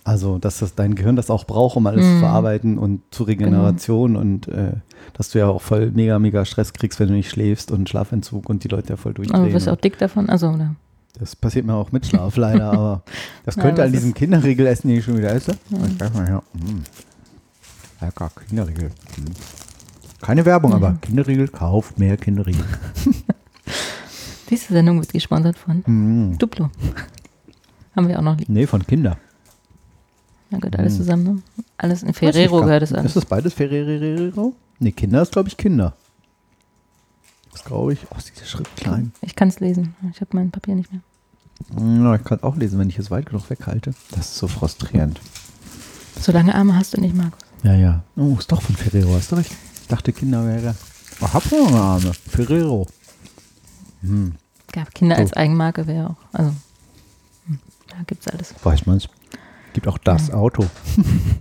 [0.07, 2.13] also, dass das dein Gehirn das auch braucht, um alles Mhm.
[2.13, 4.73] zu verarbeiten und zur Regeneration und äh,
[5.13, 8.49] dass du ja auch voll mega, mega Stress kriegst, wenn du nicht schläfst und Schlafentzug
[8.49, 9.43] und die Leute ja voll Aber durchdrehen.
[9.45, 10.29] du wirst auch dick davon.
[10.29, 10.75] Also, oder?
[11.19, 13.03] das passiert mir auch mit Schlaf leider, aber
[13.43, 15.55] das Ja, könnte aber an es diesem ist- Kinderregelessen hier schon wieder essen.
[15.69, 15.77] Mhm.
[15.85, 16.43] Ich sag mal, ja.
[16.53, 16.83] mm.
[18.01, 18.89] Lecker, Kinderriegel.
[18.89, 20.21] Mm.
[20.23, 22.63] Keine Werbung, aber Kinderriegel, kauft mehr Kinderriegel.
[24.49, 26.37] Diese Sendung wird gesponsert von Mm.
[26.37, 26.69] Duplo.
[27.95, 28.47] Haben wir auch noch lieb.
[28.49, 29.17] Nee, von Kinder.
[30.49, 30.97] Da gehört alles Mhm.
[30.97, 31.41] zusammen, ne?
[31.77, 33.07] Alles in Ferrero gehört es alles.
[33.07, 34.53] Ist das beides Ferrero?
[34.79, 35.93] Nee, Kinder ist, glaube ich, Kinder.
[37.51, 37.99] Das glaube ich.
[38.11, 39.11] Oh, ist dieser Schritt klein.
[39.21, 39.95] Ich kann es lesen.
[40.11, 41.01] Ich habe mein Papier nicht mehr.
[42.03, 43.93] Ja, ich kann auch lesen, wenn ich es weit genug weghalte.
[44.11, 45.19] Das ist so frustrierend.
[46.21, 47.39] So lange Arme hast du nicht, Markus.
[47.63, 48.03] Ja, ja.
[48.15, 49.51] Oh, ist doch von Ferrero, hast du recht.
[49.81, 50.75] Ich dachte, Kinder wäre.
[51.21, 52.13] Oh, hab noch eine Arme.
[52.13, 52.87] Ferrero.
[54.01, 54.35] Hm,
[54.75, 55.21] Ja, Kinder So.
[55.23, 56.17] als Eigenmarke wäre auch.
[56.33, 56.53] Also,
[57.47, 58.53] hm, da gibt's alles.
[58.63, 59.09] weiß man's.
[59.77, 60.65] Gibt auch das Auto.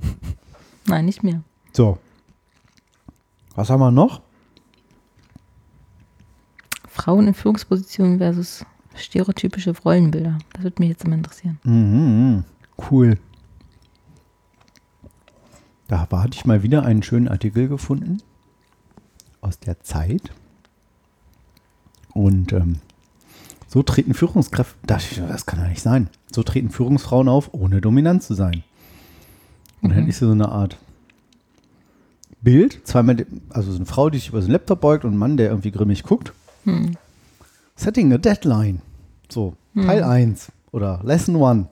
[0.87, 1.41] Nein, nicht mehr.
[1.73, 1.97] So.
[3.55, 4.21] Was haben wir noch?
[6.87, 10.37] Frauen in Führungspositionen versus stereotypische Rollenbilder.
[10.53, 11.59] Das würde mich jetzt mal interessieren.
[11.65, 12.45] Mhm,
[12.91, 13.19] cool.
[15.89, 18.19] Da hatte ich mal wieder einen schönen Artikel gefunden
[19.41, 20.31] aus der Zeit.
[22.13, 22.81] Und ähm,
[23.77, 26.09] so treten Führungskräfte, dachte ich, das kann doch nicht sein.
[26.35, 28.65] So treten Führungsfrauen auf, ohne dominant zu sein.
[29.83, 30.09] Und dann Mhm.
[30.09, 30.79] ist hier so eine Art
[32.41, 35.19] Bild, zweimal, also so eine Frau, die sich über so einen Laptop beugt und ein
[35.19, 36.33] Mann, der irgendwie grimmig guckt.
[36.65, 36.93] Hm.
[37.75, 38.81] Setting a Deadline.
[39.29, 41.67] So, Teil 1 oder Lesson 1.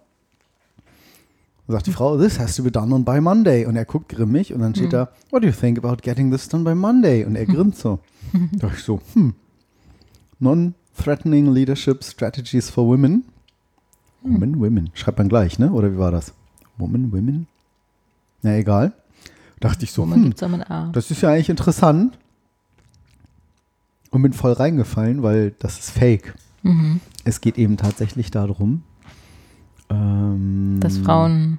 [1.69, 3.65] Sagt die Frau, this has to be done on by Monday.
[3.65, 6.49] Und er guckt grimmig und dann steht da, what do you think about getting this
[6.51, 7.25] done by Monday?
[7.25, 8.01] Und er grinst so.
[8.35, 9.33] da dachte ich so, hm.
[10.95, 13.25] Non-threatening leadership strategies for women.
[14.23, 14.91] Women, women.
[14.95, 15.71] Schreibt man gleich, ne?
[15.73, 16.33] Oder wie war das?
[16.79, 17.47] Woman, women?
[18.43, 18.93] Na, egal.
[19.61, 20.91] Dachte ich so, Wo man hm, A.
[20.93, 22.19] das ist ja eigentlich interessant.
[24.11, 26.35] Und bin voll reingefallen, weil das ist fake.
[26.63, 27.01] Mhm.
[27.25, 28.83] Es geht eben tatsächlich darum,
[29.91, 31.59] ähm, Dass Frauen.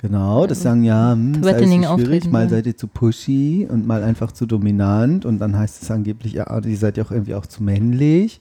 [0.00, 4.04] Genau, das sagen ja, hm, Threatening so schwierig, mal seid ihr zu pushy und mal
[4.04, 7.46] einfach zu dominant und dann heißt es angeblich, ja, ihr seid ja auch irgendwie auch
[7.46, 8.40] zu männlich,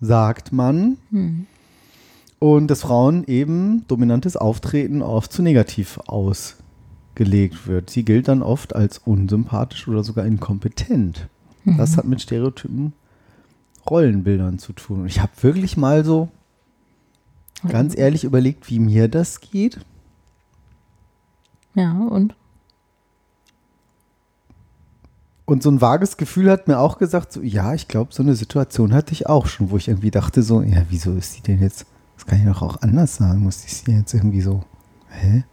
[0.00, 0.98] sagt man.
[1.10, 1.46] Hm.
[2.38, 7.88] Und dass Frauen eben dominantes Auftreten oft zu negativ ausgelegt wird.
[7.88, 11.28] Sie gilt dann oft als unsympathisch oder sogar inkompetent.
[11.64, 11.78] Mhm.
[11.78, 12.94] Das hat mit Stereotypen,
[13.88, 15.02] Rollenbildern zu tun.
[15.02, 16.30] Und ich habe wirklich mal so
[17.68, 19.78] ganz ehrlich überlegt, wie mir das geht.
[21.74, 22.34] Ja, und?
[25.44, 28.34] Und so ein vages Gefühl hat mir auch gesagt, so, ja, ich glaube, so eine
[28.34, 31.60] Situation hatte ich auch schon, wo ich irgendwie dachte so, ja, wieso ist sie denn
[31.60, 34.62] jetzt, das kann ich doch auch anders sagen, muss ich sie jetzt irgendwie so,
[35.10, 35.44] hä?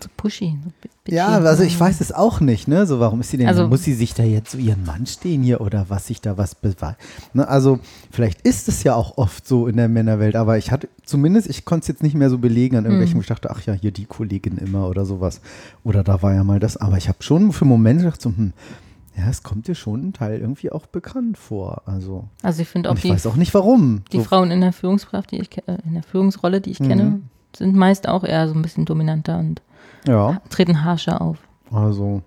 [0.00, 0.58] So pushy.
[0.62, 1.14] So.
[1.14, 2.86] Ja, also ich weiß es auch nicht, ne?
[2.86, 5.42] So, warum ist sie denn, Also- muss sie sich da jetzt so ihren Mann stehen
[5.42, 6.98] hier oder was sich da was beweist?
[7.32, 7.46] Ne?
[7.48, 7.78] Also,
[8.10, 11.64] vielleicht ist es ja auch oft so in der Männerwelt, aber ich hatte zumindest, ich
[11.64, 13.18] konnte es jetzt nicht mehr so belegen an irgendwelchen, Mhm.
[13.18, 15.40] wo ich dachte, ach ja, hier die Kollegin immer oder sowas.
[15.84, 18.52] Oder da war ja mal das, aber ich habe schon für Momente gedacht, so, hm,
[19.16, 21.82] ja, es kommt dir schon ein Teil irgendwie auch bekannt vor.
[21.86, 24.02] Also, Also ich finde auch ich die, weiß auch nicht warum.
[24.12, 26.88] die so, Frauen in der Führungskraft, die ich äh, in der Führungsrolle, die ich Mhm.
[26.88, 27.20] kenne,
[27.56, 29.62] sind meist auch eher so ein bisschen dominanter und
[30.06, 31.38] ja, treten harscher auf.
[31.70, 32.22] also,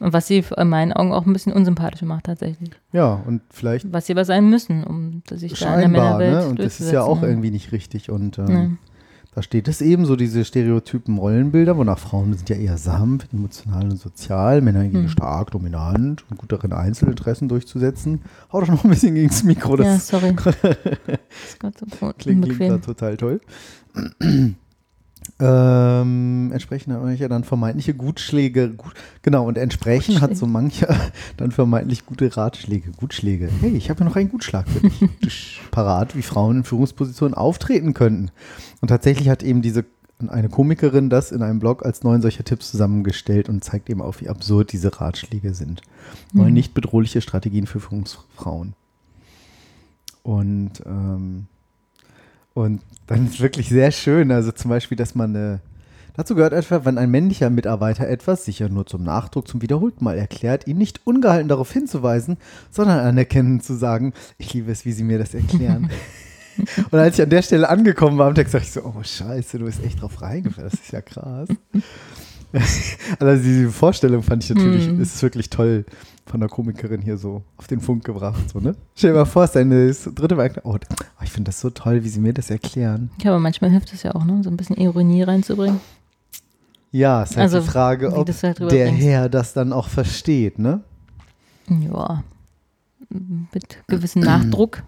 [0.00, 2.70] Und was sie in meinen Augen auch ein bisschen unsympathischer macht tatsächlich.
[2.92, 6.44] ja, und vielleicht Was sie aber sein müssen, um sich da in der scheinbar, Männerwelt
[6.44, 6.48] ne?
[6.50, 8.76] Und das ist ja auch durchzusetzen, irgendwie nicht richtig und ähm, Ne.
[9.34, 13.84] Da steht es eben so, diese stereotypen Rollenbilder, wonach Frauen sind ja eher sanft, emotional
[13.84, 15.08] und sozial, Männer hingegen Hm.
[15.10, 18.22] stark, dominant und gut darin, Einzelinteressen durchzusetzen.
[18.52, 20.34] Hau doch noch ein bisschen gegen das Mikro, das Ja, sorry.
[20.62, 21.86] das Gott so
[22.18, 23.40] klingt, klingt gerade total toll.
[25.40, 30.94] Ähm, entsprechend hat mancher dann vermeintliche Gutschläge, gut, genau, und entsprechend hat so mancher
[31.36, 33.48] dann vermeintlich gute Ratschläge, Gutschläge.
[33.60, 35.60] Hey, ich habe ja noch einen Gutschlag für dich.
[35.70, 38.30] Parat, wie Frauen in Führungspositionen auftreten könnten.
[38.80, 39.84] Und tatsächlich hat eben diese
[40.26, 44.20] eine Komikerin das in einem Blog als neun solcher Tipps zusammengestellt und zeigt eben auf,
[44.20, 45.82] wie absurd diese Ratschläge sind.
[46.32, 46.54] Neun Mhm.
[46.54, 48.74] nicht bedrohliche Strategien für Führungsfrauen.
[50.24, 51.46] Und, ähm,
[52.58, 55.60] und dann ist wirklich sehr schön, also zum Beispiel, dass man eine,
[56.16, 60.18] dazu gehört etwa, wenn ein männlicher Mitarbeiter etwas, sicher nur zum Nachdruck, zum wiederholten Mal
[60.18, 62.36] erklärt, ihn nicht ungehalten darauf hinzuweisen,
[62.70, 65.88] sondern anerkennend zu sagen, ich liebe es, wie Sie mir das erklären.
[66.90, 69.60] Und als ich an der Stelle angekommen war am Text, dachte ich so, oh scheiße,
[69.60, 71.48] du bist echt drauf reingefallen, das ist ja krass.
[73.20, 75.00] also diese Vorstellung fand ich natürlich, Hm.
[75.00, 75.84] ist wirklich toll
[76.28, 78.50] von der Komikerin hier so auf den Funk gebracht.
[78.52, 78.74] So, ne?
[78.94, 80.60] Stell dir mal vor, es ist deine das dritte Werk.
[80.64, 83.10] Oh, oh, ich finde das so toll, wie sie mir das erklären.
[83.22, 84.42] Ja, aber manchmal hilft es ja auch, ne?
[84.42, 85.80] so ein bisschen Ironie reinzubringen.
[86.90, 89.02] Ja, ist halt Also, die Frage, ob halt der rüberbringst.
[89.02, 90.80] Herr das dann auch versteht, ne?
[91.68, 92.22] Ja,
[93.52, 94.82] mit gewissem Nachdruck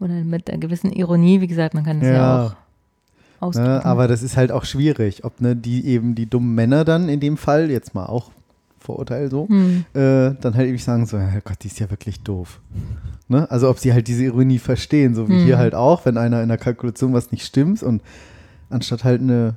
[0.00, 2.46] oder mit einer gewissen Ironie, wie gesagt, man kann es ja, Ja.
[2.46, 2.56] auch
[3.40, 3.68] ausdrücken.
[3.68, 3.84] ne?
[3.84, 7.20] Aber das ist halt auch schwierig, ob ne, die eben die dummen Männer dann in
[7.20, 8.30] dem Fall, jetzt mal auch
[8.80, 9.84] Vorurteil so, hm.
[9.92, 12.60] äh, dann halt ewig sagen so, ja Gott, die ist ja wirklich doof.
[13.28, 13.48] Ne?
[13.50, 15.44] Also ob sie halt diese Ironie verstehen, so wie Hm.
[15.44, 18.02] hier halt auch, wenn einer in der Kalkulation was nicht stimmt und
[18.70, 19.56] anstatt halt eine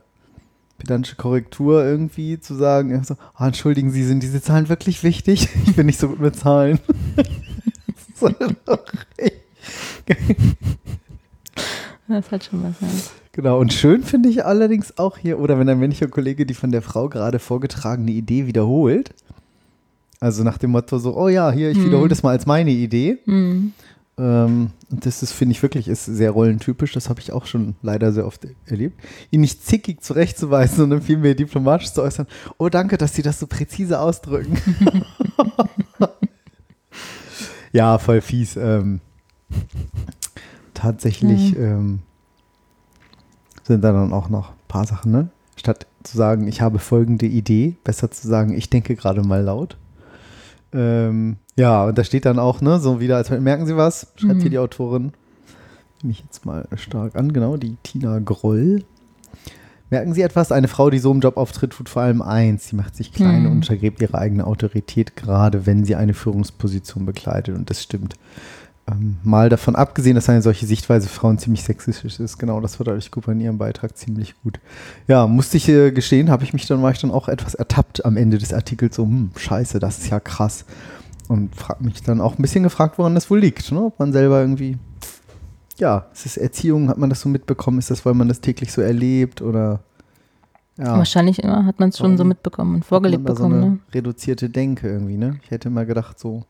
[0.77, 5.47] pedantische Korrektur irgendwie zu sagen, ja, so, ah, entschuldigen Sie, sind diese Zahlen wirklich wichtig?
[5.65, 6.79] Ich bin nicht so gut mit Zahlen.
[8.15, 8.29] so,
[8.65, 8.83] doch,
[12.13, 12.79] Das hat schon was.
[12.79, 12.87] Ja.
[13.31, 16.71] Genau, und schön finde ich allerdings auch hier, oder wenn ein männlicher Kollege die von
[16.71, 19.13] der Frau gerade vorgetragene Idee wiederholt.
[20.19, 21.85] Also nach dem Motto so, oh ja, hier, ich Hm.
[21.87, 23.17] wiederhole das mal als meine Idee.
[23.25, 23.73] Hm.
[24.19, 26.93] Ähm, und das ist, finde ich wirklich, ist sehr rollentypisch.
[26.93, 28.99] Das habe ich auch schon leider sehr oft erlebt.
[29.31, 32.27] Ihn nicht zickig zurechtzuweisen, sondern vielmehr diplomatisch zu äußern.
[32.59, 34.55] Oh, danke, dass Sie das so präzise ausdrücken.
[37.71, 38.55] ja, voll fies.
[38.55, 39.01] Ähm,
[40.83, 41.99] tatsächlich ähm,
[43.63, 45.29] sind da dann auch noch ein paar Sachen, ne?
[45.55, 49.77] Statt zu sagen, ich habe folgende Idee, besser zu sagen, ich denke gerade mal laut.
[50.73, 54.35] Ähm, ja, und da steht dann auch, ne, so wieder, als merken Sie was, schreibt
[54.35, 54.41] Mhm.
[54.41, 55.13] hier die Autorin.
[56.01, 58.83] Nehme ich jetzt mal stark an, genau, die Tina Groll.
[59.91, 60.51] Merken Sie etwas?
[60.51, 62.67] Eine Frau, die so im Job auftritt, tut vor allem eins.
[62.69, 63.45] Sie macht sich klein Mhm.
[63.45, 67.55] und untergräbt ihre eigene Autorität, gerade wenn sie eine Führungsposition bekleidet.
[67.55, 68.15] Und das stimmt.
[68.85, 72.37] Ähm, mal davon abgesehen, dass eine solche Sichtweise Frauen ziemlich sexistisch ist.
[72.37, 74.59] Genau, das verdeutlicht Cooper in ihrem Beitrag ziemlich gut.
[75.07, 78.03] Ja, musste ich äh, gestehen, habe ich mich dann, war ich dann auch etwas ertappt
[78.03, 80.65] am Ende des Artikels, so, hm, scheiße, das ist ja krass.
[81.29, 83.71] Und frag mich dann auch ein bisschen gefragt, woran das wohl liegt.
[83.71, 83.79] Ne?
[83.79, 84.77] Ob man selber irgendwie,
[85.77, 87.79] ja, ist es Erziehung, hat man das so mitbekommen?
[87.79, 89.41] Ist das, weil man das täglich so erlebt?
[89.41, 89.79] Oder
[90.77, 93.61] ja, Wahrscheinlich immer hat man es schon so mitbekommen und vorgelebt bekommen.
[93.61, 93.79] so ne?
[93.93, 95.39] reduzierte Denke irgendwie, ne?
[95.43, 96.43] Ich hätte mal gedacht, so.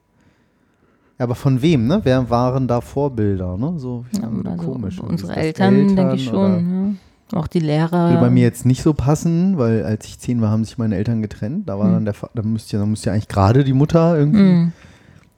[1.19, 2.01] Ja, aber von wem, ne?
[2.03, 3.73] Wer waren da Vorbilder, ne?
[3.77, 4.99] So Ja, so also komisch.
[4.99, 6.97] Unsere das Eltern, denke ich schon.
[7.31, 7.39] Ja.
[7.39, 8.09] Auch die Lehrer.
[8.09, 10.95] Würde bei mir jetzt nicht so passen, weil als ich zehn war, haben sich meine
[10.95, 11.67] Eltern getrennt.
[11.69, 11.93] Da war Hm.
[11.93, 14.71] dann der da müsste ja, da müsste ja eigentlich gerade die Mutter irgendwie Hm.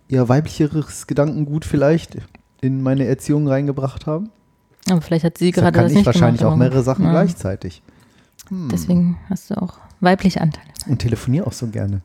[0.10, 2.18] ihr weiblicheres Gedankengut vielleicht
[2.62, 4.30] in meine Erziehung reingebracht haben.
[4.90, 7.06] Aber vielleicht hat sie Deshalb gerade kann das ich nicht wahrscheinlich gemacht, auch mehrere Sachen
[7.06, 7.12] ja.
[7.12, 7.82] gleichzeitig.
[8.50, 8.70] Hm.
[8.72, 10.68] Deswegen hast du auch weibliche Anteile.
[10.88, 12.02] Und telefoniere auch so gerne.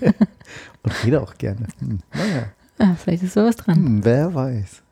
[0.82, 1.66] Und rede auch gerne.
[1.78, 2.00] Hm.
[2.12, 2.42] Naja,
[2.78, 3.76] Ah, vielleicht ist sowas dran.
[3.76, 4.82] hm, wer weiß.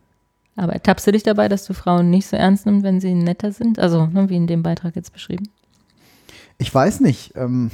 [0.56, 3.52] Aber ertappst du dich dabei, dass du Frauen nicht so ernst nimmst, wenn sie netter
[3.52, 3.78] sind?
[3.78, 5.48] Also, ne, wie in dem Beitrag jetzt beschrieben.
[6.58, 7.34] Ich weiß nicht.
[7.36, 7.70] Ähm,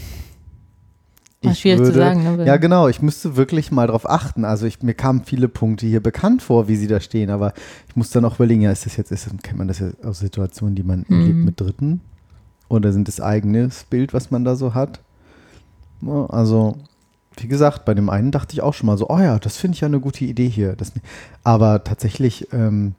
[1.42, 2.44] War ich schwierig zu würde- sagen, ne?
[2.46, 2.86] Ja, genau.
[2.88, 4.44] Ich müsste wirklich mal drauf achten.
[4.44, 7.30] Also ich, mir kamen viele Punkte hier bekannt vor, wie sie da stehen.
[7.30, 7.52] Aber
[7.88, 9.88] ich muss dann auch überlegen, ja, ist das jetzt, ist das, kennt man das ja
[10.04, 11.20] aus Situationen, die man Mhm.
[11.20, 12.00] erlebt mit Dritten?
[12.68, 15.00] Oder sind es eigenes Bild, was man da so hat?
[16.28, 16.76] Also,
[17.38, 19.74] wie gesagt, bei dem einen dachte ich auch schon mal so, oh ja, das finde
[19.74, 20.74] ich ja eine gute Idee hier.
[20.74, 20.92] Das,
[21.44, 22.94] aber tatsächlich ähm,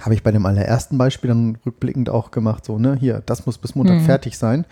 [0.00, 3.58] habe ich bei dem allerersten Beispiel dann rückblickend auch gemacht, so, ne, hier, das muss
[3.58, 4.04] bis Montag Mhm.
[4.04, 4.64] fertig sein.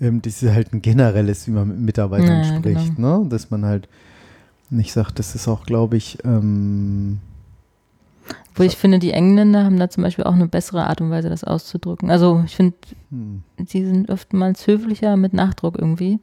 [0.00, 3.24] Ähm, das ist halt ein generelles, wie man mit Mitarbeitern Ja, spricht, ne?
[3.28, 3.88] Dass man halt
[4.70, 7.20] nicht sagt, das ist auch, glaube ich, ähm,
[8.56, 11.28] Wo ich finde, die Engländer haben da zum Beispiel auch eine bessere Art und Weise,
[11.28, 12.10] das auszudrücken.
[12.10, 12.76] Also ich finde,
[13.10, 16.20] hm, sie sind oftmals höflicher mit Nachdruck irgendwie.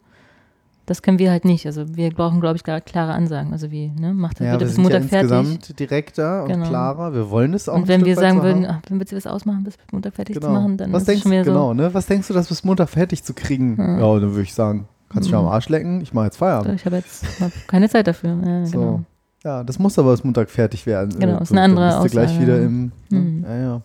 [0.88, 1.66] Das können wir halt nicht.
[1.68, 3.54] Also wir brauchen, glaube ich, klar- klare Ansagen.
[3.54, 5.32] Also wie, ne, macht das ja, bitte wir bis sind ja Montag fertig.
[5.32, 6.68] insgesamt direkter und Genau.
[6.68, 7.14] klarer.
[7.14, 9.64] Wir wollen es auch Und wenn wir sagen so würden, ach, wenn wir das ausmachen,
[9.64, 10.48] bis Montag fertig Genau.
[10.48, 11.74] zu machen, dann Was ist es denkst schon du, wieder genau, so.
[11.76, 11.94] ne?
[11.94, 13.78] Was denkst du, das bis Montag fertig zu kriegen?
[13.78, 14.00] Ja.
[14.00, 15.42] Ja, dann würde ich sagen, kannst du Mhm.
[15.42, 16.76] mich am Arsch lecken, ich mache jetzt Feierabend.
[16.76, 18.38] Ich habe jetzt hab keine Zeit dafür.
[18.44, 18.80] Ja, So.
[18.80, 19.02] genau.
[19.44, 21.18] Ja, das muss aber bis Montag fertig werden.
[21.20, 23.20] Genau, Äh, ist eine dann andere bist du gleich wieder im, ne?
[23.20, 23.44] Mhm.
[23.48, 23.82] ja, ja.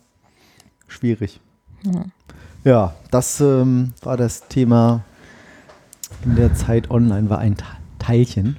[0.87, 1.39] Schwierig.
[1.83, 2.01] Ja.
[2.63, 5.01] Ja, das ähm, war das Thema
[6.25, 7.63] in der Zeit online, war ein Te-
[7.99, 8.57] Teilchen.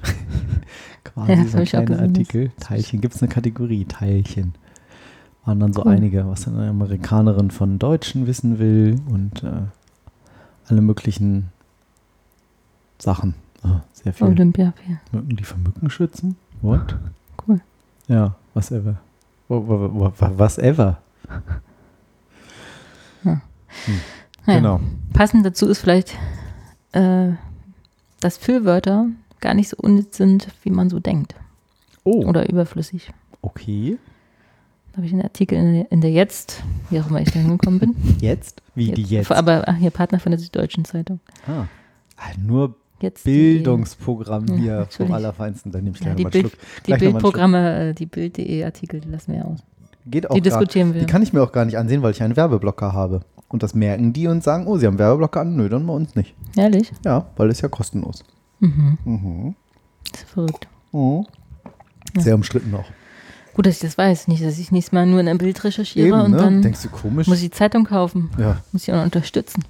[1.03, 1.99] Quasi Ja, so ein kleiner.
[2.01, 2.51] Artikel.
[2.59, 4.53] Teilchen, gibt es eine Kategorie, Teilchen.
[5.45, 5.91] Waren dann so Cool.
[5.93, 9.51] einige, was eine Amerikanerin von Deutschen wissen will und äh,
[10.67, 11.49] alle möglichen
[12.99, 13.33] Sachen.
[13.63, 14.27] Ah, sehr viel.
[14.27, 14.73] Olympia.
[14.87, 14.97] Ja.
[15.11, 16.35] Mücken, die vor Mücken schützen?
[16.61, 16.95] What?
[17.47, 17.61] Cool.
[18.09, 18.97] Ja, whatever.
[19.47, 20.97] Wa- wa- wa- wa- Whatever.
[23.23, 23.41] Naja.
[24.45, 24.79] Genau.
[25.13, 26.17] Passend dazu ist vielleicht,
[26.91, 27.29] äh,
[28.19, 29.07] dass Füllwörter
[29.41, 31.35] gar nicht so unnütz sind, wie man so denkt.
[32.03, 33.11] Oh, Oder überflüssig.
[33.41, 33.97] okay.
[34.91, 37.39] Da habe ich einen Artikel in der, in der Jetzt, wie auch immer ich da
[37.39, 37.95] hingekommen bin.
[38.21, 38.61] Jetzt?
[38.73, 39.31] Wie die jetzt?
[39.31, 41.19] Aber ach, hier Partner von der Süddeutschen Zeitung.
[41.47, 41.65] Ah.
[42.17, 45.13] Ah, Nur Jetzt Bildungsprogramm Ja, hier vom natürlich.
[45.13, 45.71] Allerfeinsten.
[45.71, 46.85] Dann nehme ich Die, ja, gleich die, noch mal einen Schluck.
[46.85, 49.59] die mal einen Bildprogramme, äh, die Bild.de Artikel, die lassen wir aus.
[50.05, 51.01] Geht auch Die gar, diskutieren wir.
[51.01, 53.21] Die kann ich mir auch gar nicht ansehen, weil ich einen Werbeblocker habe.
[53.47, 55.55] Und das merken die und sagen, oh, sie haben Werbeblocker an.
[55.55, 56.35] Nö, dann bei uns nicht.
[56.55, 56.91] Ehrlich?
[57.03, 58.23] Ja, weil ist ja kostenlos.
[58.59, 58.97] Mhm.
[59.05, 59.55] Mhm.
[60.11, 60.67] Das ist verrückt.
[60.91, 61.25] Mhm.
[62.15, 62.21] Ja.
[62.21, 62.85] Sehr umstritten auch.
[63.53, 64.27] Gut, dass ich das weiß.
[64.29, 66.37] Nicht, dass ich nächstes Mal nur in ein Bild recherchiere Eben, und ne?
[66.37, 67.27] dann Denkst du komisch?
[67.27, 68.29] muss ich die Zeitung kaufen.
[68.37, 69.63] ja, Muss ich auch noch unterstützen.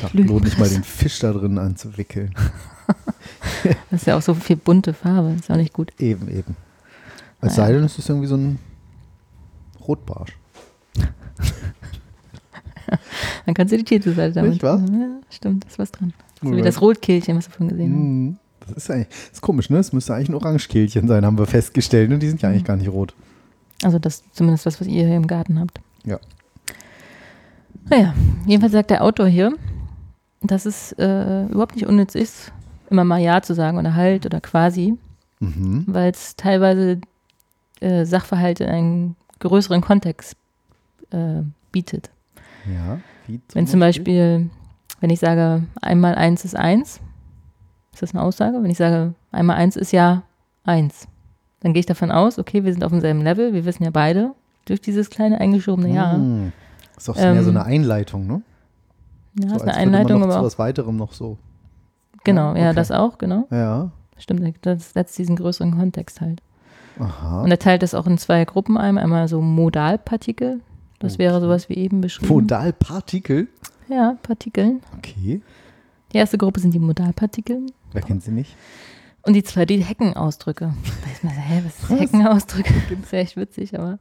[0.00, 0.28] ja Lügen.
[0.28, 2.34] lohnt nicht mal den Fisch da drin anzuwickeln.
[3.90, 5.34] Das ist ja auch so viel bunte Farbe.
[5.38, 5.92] Ist auch nicht gut.
[5.98, 6.56] Eben, eben.
[7.40, 8.58] Es sei denn, es ist irgendwie so ein
[9.88, 10.36] Rotbarsch.
[13.46, 14.52] Dann kannst du die Titelseite damit.
[14.52, 14.78] Nicht wahr?
[14.78, 16.12] Ja, stimmt, da ist was dran.
[16.42, 18.24] So wie das Rotkehlchen, was wir vorhin gesehen haben.
[18.26, 18.36] Mhm.
[18.60, 19.78] Das ist eigentlich das ist komisch, ne?
[19.78, 22.10] Es müsste eigentlich ein Orangekehlchen sein, haben wir festgestellt.
[22.12, 23.14] Und die sind ja eigentlich gar nicht rot.
[23.82, 25.80] Also das zumindest das, was ihr hier im Garten habt.
[26.04, 26.18] Ja.
[27.88, 28.14] Naja,
[28.46, 29.52] jedenfalls sagt der Autor hier,
[30.42, 32.52] dass es äh, überhaupt nicht unnütz ist,
[32.90, 34.94] immer mal Ja zu sagen oder halt oder quasi,
[35.40, 35.84] Mhm.
[35.86, 37.00] weil es teilweise
[37.80, 40.36] äh, Sachverhalte in einen größeren Kontext
[41.10, 42.10] äh, bietet.
[42.66, 42.98] Ja.
[43.26, 44.50] Wie Wenn zum Beispiel,
[45.00, 47.00] wenn ich sage, einmal eins ist eins,
[47.92, 48.62] ist das eine Aussage?
[48.62, 50.22] Wenn ich sage, einmal eins ist ja
[50.64, 51.08] eins,
[51.60, 54.32] dann gehe ich davon aus, okay, wir sind auf demselben Level, wir wissen ja beide
[54.66, 56.16] durch dieses kleine eingeschobene Ja.
[56.16, 56.52] Mhm.
[56.96, 58.42] Ist so mehr so Ähm, eine Einleitung, ne?
[59.40, 61.38] Ja, so, ist eine Einleitung, aber zu was weiterem noch so.
[62.24, 62.74] genau, ja, okay.
[62.74, 63.46] das auch, genau.
[63.50, 63.90] Ja.
[64.18, 66.42] Stimmt, das setzt diesen größeren Kontext halt.
[66.98, 67.42] Aha.
[67.42, 68.98] Und er teilt das auch in zwei Gruppen ein.
[68.98, 70.60] Einmal so Modalpartikel.
[70.98, 71.44] Das wäre Okay.
[71.44, 72.32] sowas wie eben beschrieben.
[72.32, 73.48] Modalpartikel.
[73.88, 74.80] Ja, Partikeln.
[74.98, 75.40] Okay.
[76.12, 77.66] Die erste Gruppe sind die Modalpartikel.
[77.92, 78.54] Wer kennt sie nicht?
[79.22, 80.72] Und die zwei, die Heckenausdrücke.
[81.04, 82.00] Da ist man so, hä, was ist Was?
[82.00, 82.74] Heckenausdrücke?
[82.90, 83.98] Das ist ja echt witzig, aber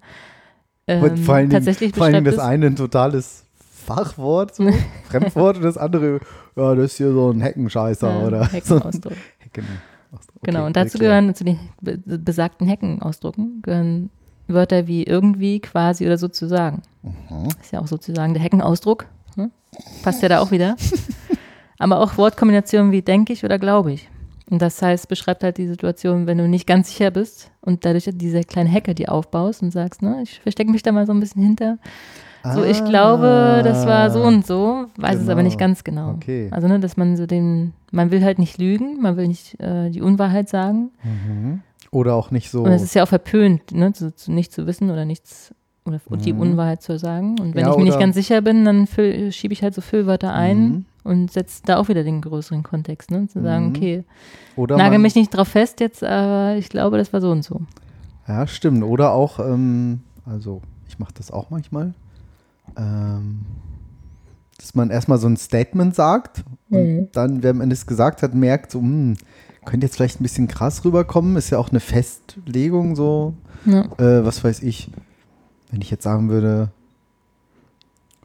[0.88, 3.44] ähm, vor allen Dingen, tatsächlich vor allen Dingen das eine ein totales
[3.86, 4.70] Fachwort, so,
[5.10, 6.20] Fremdwort und das andere,
[6.56, 9.14] ja, das ist hier so ein Heckenscheißer ja, oder so ein Heckenausdruck.
[10.48, 14.10] Okay, Genau, und dazu gehören, zu den be besagten Heckenausdrucken, gehören
[14.48, 16.84] Wörter wie irgendwie, quasi oder sozusagen.
[17.04, 17.50] Mhm.
[17.62, 19.08] Ist ja auch sozusagen der Heckenausdruck.
[19.36, 19.52] Ne?
[20.04, 20.78] Passt ja da auch wieder.
[21.80, 24.08] Aber auch Wortkombinationen wie denke ich oder glaube ich.
[24.50, 28.10] Und das heißt, beschreibt halt die Situation, wenn du nicht ganz sicher bist und dadurch
[28.14, 31.20] diese kleine Hecke, die aufbaust und sagst, ne, ich verstecke mich da mal so ein
[31.20, 31.78] bisschen hinter.
[32.54, 35.44] So, ich glaube, das war so und so, weiß es aber Genau.
[35.44, 36.12] nicht ganz genau.
[36.12, 36.48] Okay.
[36.52, 39.90] Also, ne, dass man so den, man will halt nicht lügen, man will nicht äh,
[39.90, 40.92] die Unwahrheit sagen.
[41.04, 41.62] Mhm.
[41.92, 42.64] Oder auch nicht so.
[42.64, 45.54] Und es ist ja auch verpönt, ne, zu, zu nicht zu wissen oder nichts
[45.86, 46.40] oder die Mhm.
[46.42, 47.40] Unwahrheit zu sagen.
[47.40, 48.88] Und wenn Ja, ich mir nicht ganz sicher bin, dann
[49.32, 50.86] schiebe ich halt so Füllwörter ein Mhm.
[51.06, 53.28] und setze da auch wieder den größeren Kontext, ne?
[53.28, 53.76] Zu sagen, Mhm.
[53.76, 54.04] okay,
[54.58, 57.62] Oder nagel mich nicht drauf fest jetzt, aber ich glaube, das war so und so.
[58.28, 58.84] Ja, stimmt.
[58.84, 61.94] Oder auch, ähm, also ich mache das auch manchmal,
[62.78, 63.40] ähm,
[64.60, 67.08] dass man erstmal so ein Statement sagt und Mhm.
[67.14, 69.16] dann, wer am Ende es gesagt hat, merkt so, hm,
[69.66, 71.36] könnte jetzt vielleicht ein bisschen krass rüberkommen.
[71.36, 73.34] Ist ja auch eine Festlegung so,
[73.66, 73.82] Ja.
[74.00, 74.90] äh, was weiß ich,
[75.72, 76.70] wenn ich jetzt sagen würde,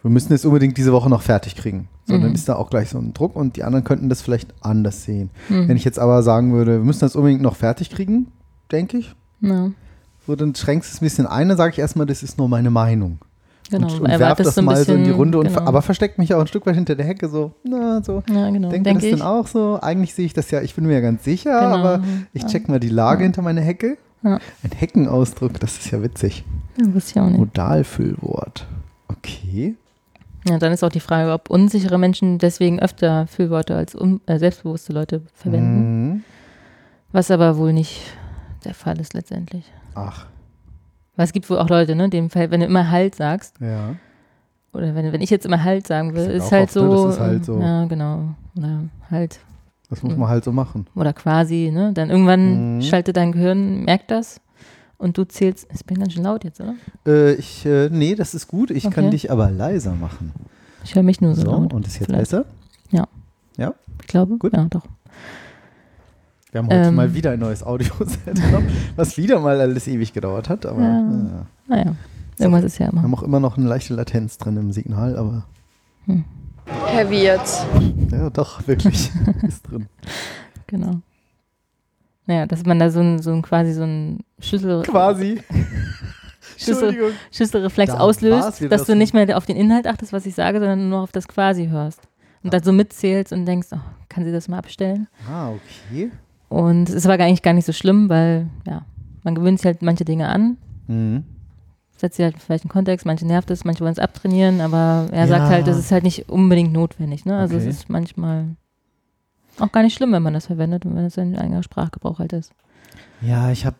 [0.03, 1.89] wir müssen es unbedingt diese Woche noch fertig kriegen.
[2.07, 2.35] So, dann Mhm.
[2.35, 5.31] ist da auch gleich so ein Druck und die anderen könnten das vielleicht anders sehen.
[5.49, 5.69] Mhm.
[5.69, 8.29] Wenn ich jetzt aber sagen würde, wir müssen das unbedingt noch fertig kriegen,
[8.73, 9.71] denke ich, Ja,
[10.27, 12.49] so, dann schränkst du es ein bisschen ein, dann sage ich erstmal, das ist nur
[12.49, 13.19] meine Meinung.
[13.73, 13.93] Genau.
[13.93, 15.69] und, und werf das ein mal so in die bisschen- Runde, und ver- genau.
[15.69, 18.23] aber versteckt mich auch ein Stück weit hinter der Hecke, so, na, so.
[18.29, 18.69] Ja, genau.
[18.71, 19.11] Denkt ihr Denke das ich.
[19.11, 19.79] denn auch so?
[19.83, 21.77] Eigentlich sehe ich das ja, ich bin mir ja ganz sicher, Genau.
[21.77, 23.97] aber ich check mal die Lage hinter meine Hecke.
[24.23, 24.39] Ja.
[24.63, 26.45] Ein Heckenausdruck, das ist ja witzig.
[26.81, 27.39] Ja, wusste ich auch nicht.
[27.39, 28.67] Modalfüllwort.
[29.09, 29.75] Okay.
[30.49, 34.39] Ja, dann ist auch die Frage, ob unsichere Menschen deswegen öfter Füllworte als un äh,
[34.39, 36.09] selbstbewusste Leute verwenden.
[36.15, 36.25] Mhm.
[37.13, 38.01] Was aber wohl nicht
[38.65, 39.65] der Fall ist letztendlich.
[39.95, 40.27] Ach,
[41.17, 43.95] Weil es gibt wohl auch Leute, ne, dem Fall, wenn du immer Halt sagst, ja.
[44.73, 47.05] oder wenn, wenn ich jetzt immer Halt sagen will, Ich ist halt oft, ne, so.
[47.07, 47.61] das ist halt so.
[47.61, 48.35] Ja, genau.
[48.57, 49.41] Oder halt.
[49.91, 50.87] Das muss man halt so machen.
[50.95, 51.93] Oder quasi, ne?
[51.93, 52.83] Dann irgendwann Mhm.
[52.83, 54.41] schaltet dein Gehirn, merkt das
[54.97, 55.67] und du zählst.
[55.71, 56.75] Es bin ganz schön laut jetzt, oder?
[57.07, 58.71] Äh, ich, äh, nee, das ist gut.
[58.71, 59.11] Ich kann Okay.
[59.11, 60.33] dich aber leiser machen.
[60.85, 61.75] Ich höre mich nur so, So, laut.
[61.75, 62.31] und ist jetzt Vielleicht.
[62.31, 62.47] besser?
[64.01, 64.37] Ich glaube.
[64.37, 64.53] Gut.
[64.53, 64.83] Ja, doch.
[66.53, 66.95] Wir haben heute Ähm.
[66.95, 70.67] mal wieder ein neues Audioset genommen, was wieder mal alles ewig gedauert hat.
[70.67, 70.99] Aber Ja.
[71.01, 71.47] ja.
[71.67, 71.97] Naja.
[72.39, 73.03] Irgendwas ist ja wir immer.
[73.03, 75.45] haben auch immer noch eine leichte Latenz drin im Signal, aber
[76.87, 77.65] Heavy jetzt.
[78.11, 79.11] ja, doch, wirklich.
[79.43, 79.87] ist drin.
[80.67, 81.01] Genau.
[82.27, 85.41] Naja, dass man da so ein, so ein quasi so ein Schüssel, Quasi.
[86.59, 87.13] Schüssel.
[87.31, 90.59] Schüsselreflex Da auslöst, dass das- du nicht mehr auf den Inhalt achtest, was ich sage,
[90.59, 92.01] sondern nur auf das quasi hörst.
[92.43, 95.07] Und dann so mitzählst und denkst, oh, kann sie das mal abstellen?
[95.31, 96.11] Ah, okay.
[96.53, 98.85] Und es war eigentlich gar nicht so schlimm, weil, ja,
[99.25, 101.25] man gewöhnt sich halt manche Dinge an, Mhm.
[101.97, 105.21] setzt sie halt vielleicht einen Kontext, manche nervt es, manche wollen es abtrainieren, aber er
[105.21, 105.27] Ja.
[105.29, 107.25] sagt halt, das ist halt nicht unbedingt notwendig.
[107.25, 107.39] Ne?
[107.39, 107.69] Also Okay.
[107.69, 108.49] es ist manchmal
[109.61, 112.35] auch gar nicht schlimm, wenn man das verwendet und wenn es ein eigener Sprachgebrauch halt
[112.35, 112.53] ist.
[113.23, 113.77] Ja, ich habe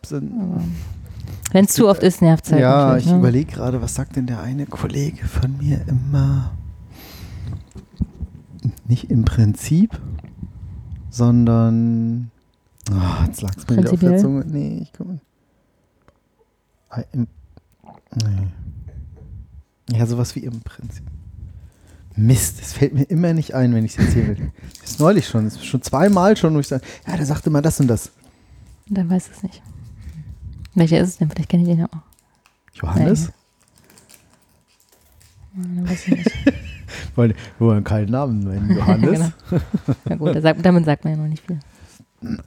[1.51, 2.61] wenn es zu oft ist, nervt es halt.
[2.63, 3.19] Ja, ich ne?
[3.19, 6.53] überlege gerade, was sagt denn der eine Kollege von mir immer?
[8.87, 9.99] Nicht im Prinzip,
[11.11, 12.31] sondern.
[12.91, 14.17] Oh, jetzt lag es mir wieder auf der?
[14.17, 14.45] Zunge.
[14.45, 15.19] Nee, ich komme.
[16.89, 18.47] Ah, nee.
[19.91, 21.03] Ja, sowas wie im Prinzip.
[22.15, 24.51] Mist, es fällt mir immer nicht ein, wenn ich es erzählen will.
[24.81, 27.49] Das ist neulich schon, das ist schon zweimal schon, wo ich sage, ja, der sagte
[27.49, 28.11] mal das und das.
[28.87, 29.61] Dann weiß es nicht.
[30.75, 31.29] Welcher ist es denn?
[31.29, 32.01] Vielleicht kenne ich den ja auch.
[32.73, 33.31] Johannes?
[35.55, 36.31] Dann weiß ich nicht.
[37.15, 39.31] Weil wir wollen keinen Namen nennen, Johannes.
[39.49, 39.61] genau.
[40.05, 41.59] Na gut, damit sagt man ja noch nicht viel.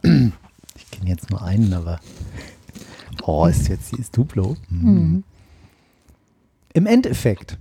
[0.02, 2.00] Ich kenne jetzt nur einen, aber.
[3.22, 4.56] Oh, ist jetzt dieses Duplo.
[4.68, 4.90] Mhm.
[4.92, 5.24] Mhm.
[6.74, 7.58] Im Endeffekt.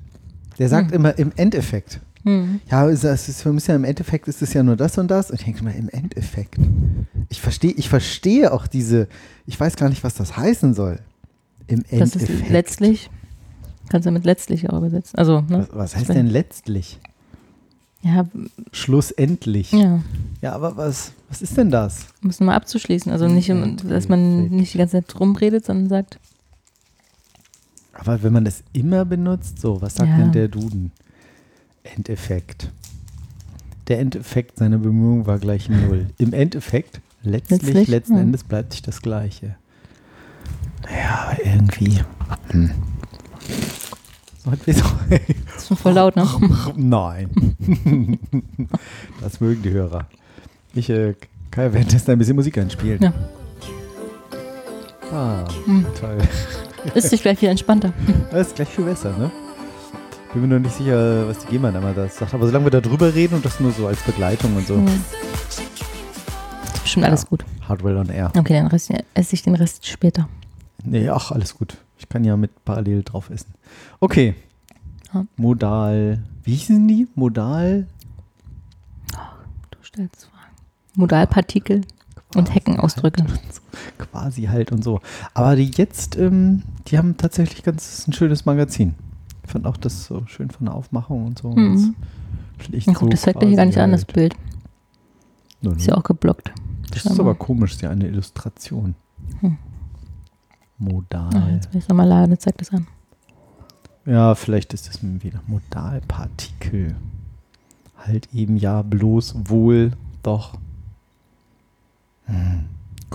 [0.59, 0.95] Der sagt Mhm.
[0.95, 2.01] immer im Endeffekt.
[2.23, 2.59] Hm.
[2.71, 5.29] Ja, es ist, es ist ja im Endeffekt ist es ja nur das und das.
[5.29, 6.55] Und ich denke mal, im Endeffekt.
[7.29, 9.07] Ich verstehe, ich verstehe auch diese,
[9.45, 10.99] ich weiß gar nicht, was das heißen soll.
[11.67, 12.29] Im Das Endeffekt.
[12.41, 13.09] ist letztlich,
[13.89, 15.17] kannst du mit letztlich auch übersetzen.
[15.19, 15.67] Also, ne?
[15.71, 16.99] Was, was heißt denn letztlich?
[18.05, 18.23] Ja,
[18.71, 19.71] Schlussendlich.
[19.71, 19.99] Ja,
[20.41, 22.05] ja, aber was, was ist denn das?
[22.21, 23.11] um es mal abzuschließen.
[23.11, 23.49] Also nicht,
[23.89, 26.19] dass man nicht die ganze Zeit rumredet, sondern sagt,
[27.93, 30.17] Aber wenn man das immer benutzt, so, was sagt Ja.
[30.17, 30.91] denn der Duden?
[31.83, 32.69] Endeffekt.
[33.87, 36.07] Der Endeffekt seiner Bemühungen war gleich null.
[36.19, 38.21] Im Endeffekt, letztlich, Letztlich, letzten ja.
[38.21, 39.55] Endes bleibt sich das Gleiche.
[40.83, 42.01] Naja, aber irgendwie.
[42.49, 42.69] Hm.
[44.45, 44.67] Das
[45.57, 46.27] ist schon voll laut, ne?
[46.75, 47.29] Nein.
[49.21, 50.07] das mögen die Hörer.
[50.73, 51.15] Ich äh,
[51.51, 53.01] kann ja währenddessen ein bisschen Musik einspielen.
[53.01, 53.13] Ja.
[55.11, 55.85] Ah, Hm.
[55.99, 56.17] toll.
[56.93, 57.93] Ist sich gleich viel entspannter.
[58.31, 59.31] Das ist gleich viel besser, ne?
[60.33, 62.33] Bin mir noch nicht sicher, was die GEMA da mal das sagt.
[62.35, 64.75] Aber solange wir da drüber reden und das nur so als Begleitung und so.
[64.75, 64.83] Ja.
[66.73, 67.43] Ist bestimmt alles gut.
[67.67, 68.31] Hardware on Air.
[68.37, 70.27] Okay, dann esse ich den Rest später.
[70.83, 71.77] Nee, ach, alles gut.
[72.05, 73.51] Ich kann ja mit parallel drauf essen.
[73.99, 74.35] Okay.
[75.11, 75.25] Ja.
[75.37, 76.23] Modal.
[76.43, 77.07] Wie hießen die?
[77.15, 77.87] Modal.
[79.71, 80.55] Du stellst Fragen.
[80.93, 81.81] Modalpartikel
[82.35, 83.23] und Heckenausdrücke.
[83.23, 83.61] Halt und so.
[83.97, 85.01] Quasi halt und so.
[85.33, 88.93] Aber die jetzt, ähm, die haben tatsächlich ganz ein schönes Magazin.
[89.43, 91.49] Ich fand auch das so schön von der Aufmachung und so.
[91.49, 91.95] Mhm.
[92.83, 94.13] So das zeigt ja hier gar nicht quasi an, das halt.
[94.13, 94.35] Bild.
[95.61, 95.71] Nö.
[95.71, 96.53] Ist ja auch geblockt.
[96.89, 97.25] Das ist scheinbar.
[97.25, 98.93] aber komisch, ist ja eine Illustration.
[99.39, 99.57] Hm.
[100.77, 101.29] Modal.
[101.33, 102.87] Ah, jetzt will ich nochmal laden, zeigt das an.
[104.05, 106.95] Ja, vielleicht ist es wieder Modalpartikel.
[107.97, 110.55] Halt eben ja bloß wohl doch.
[112.25, 112.65] Hm,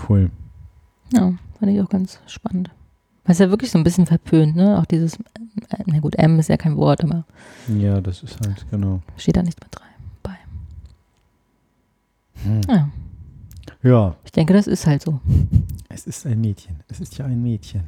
[0.09, 0.31] cool.
[1.13, 2.69] Ja, fand ich auch ganz spannend.
[3.23, 4.79] Weil es ja wirklich so ein bisschen verpönt, ne?
[4.79, 7.25] Auch dieses, äh, na gut, M ist ja kein Wort, aber
[7.67, 9.01] Ja, das ist halt, genau.
[9.15, 9.87] steht da nicht mit rein,
[10.23, 10.35] bei.
[12.43, 12.61] Hm.
[12.67, 12.89] Ja,
[13.83, 15.19] Ja, ich denke, das ist halt so.
[15.89, 16.75] es ist ein Mädchen.
[16.87, 17.83] Es ist ja ein Mädchen.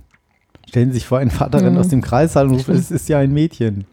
[0.68, 1.78] Stellen Sie sich vor, ein Vater rennt Mhm.
[1.80, 3.86] aus dem Kreissaal und ruft, es ist ja ein Mädchen.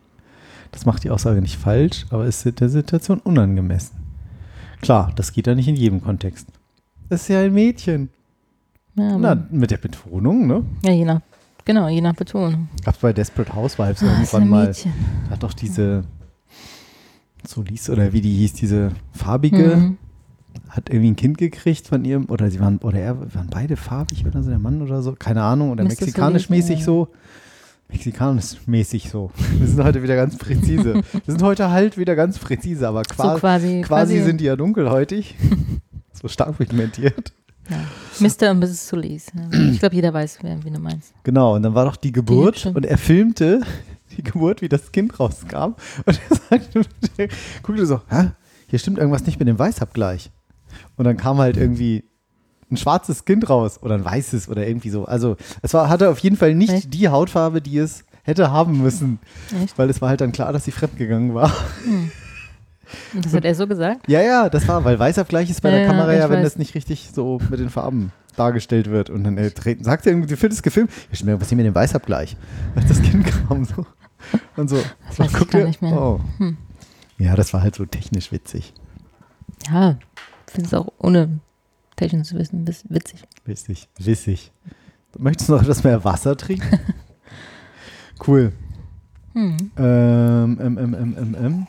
[0.72, 3.96] Das macht die Aussage nicht falsch, aber ist der Situation unangemessen.
[4.80, 6.46] Klar, das geht ja nicht in jedem Kontext.
[7.08, 8.08] Das ist ja ein Mädchen.
[8.94, 10.64] Ja, Na, mit der Betonung, ne?
[10.84, 11.20] ja je nach,
[11.64, 12.68] genau, je nach Betonung.
[12.84, 14.66] Gab's bei Desperate Housewives Ah, ist irgendwann ein mal.
[14.68, 14.92] Mädchen.
[15.26, 16.04] Da hat doch diese
[17.46, 19.98] Solis oder wie die hieß, diese farbige, Mhm.
[20.68, 24.24] Hat irgendwie ein Kind gekriegt von ihrem, oder sie waren, oder er, waren beide farbig
[24.26, 27.08] oder so, der Mann oder so, keine Ahnung, oder Müsste mexikanisch-mäßig so.
[27.92, 29.30] Mexikanisch-mäßig so.
[29.58, 30.94] Wir sind heute wieder ganz präzise.
[31.12, 34.56] Wir sind heute halt wieder ganz präzise, aber So quasi, quasi, quasi sind die ja
[34.56, 35.34] dunkelhäutig.
[36.12, 37.32] so stark pigmentiert.
[37.68, 37.78] ja.
[38.20, 38.50] Mr.
[38.50, 38.88] und Mrs.
[38.88, 39.26] Solis.
[39.34, 39.58] Ja.
[39.70, 41.12] Ich glaube, jeder weiß, wer, wie du meinst.
[41.24, 42.72] Genau, und dann war doch die Geburt hübsche.
[42.72, 43.62] und er filmte
[44.16, 45.74] die Geburt, wie das Kind rauskam.
[46.04, 46.82] Und er sagte,
[47.62, 48.30] guckte so, hä?
[48.68, 50.30] Hier stimmt irgendwas nicht mit dem Weißabgleich.
[50.96, 52.04] Und dann kam halt irgendwie
[52.70, 55.04] ein schwarzes Kind raus oder ein weißes oder irgendwie so.
[55.04, 56.94] Also es war, hatte auf jeden Fall nicht Echt?
[56.94, 59.18] die Hautfarbe, die es hätte haben müssen.
[59.62, 59.76] Echt?
[59.78, 61.52] Weil es war halt dann klar, dass sie fremdgegangen war.
[63.14, 64.08] Und das hat er so gesagt?
[64.08, 66.44] Ja, ja, das war, weil Weißabgleich ist bei Ja, der Kamera ich ja, wenn weiß.
[66.44, 69.10] das nicht richtig so mit den Farben dargestellt wird.
[69.10, 69.50] Und dann äh,
[69.80, 72.36] sagt er irgendwie, du findest gefilmt, ja, stimmt, was ist denn mit dem Weißabgleich?
[72.76, 73.86] Als das Kind kam so.
[74.56, 75.92] Und so, Das so weiß ich guckt gar er, nicht mehr.
[76.00, 76.20] Oh.
[76.38, 76.56] Hm.
[77.18, 78.72] Ja, das war halt so technisch witzig.
[79.70, 81.40] Ja, ich finde es auch ohne
[81.96, 83.22] technisches Wissen wis- witzig.
[83.44, 84.52] Witzig, witzig.
[85.18, 86.78] Möchtest du noch etwas mehr Wasser trinken?
[88.26, 88.52] cool.
[89.34, 89.70] Hm.
[89.76, 91.66] Ähm, ähm, ähm, ähm, ähm, ähm.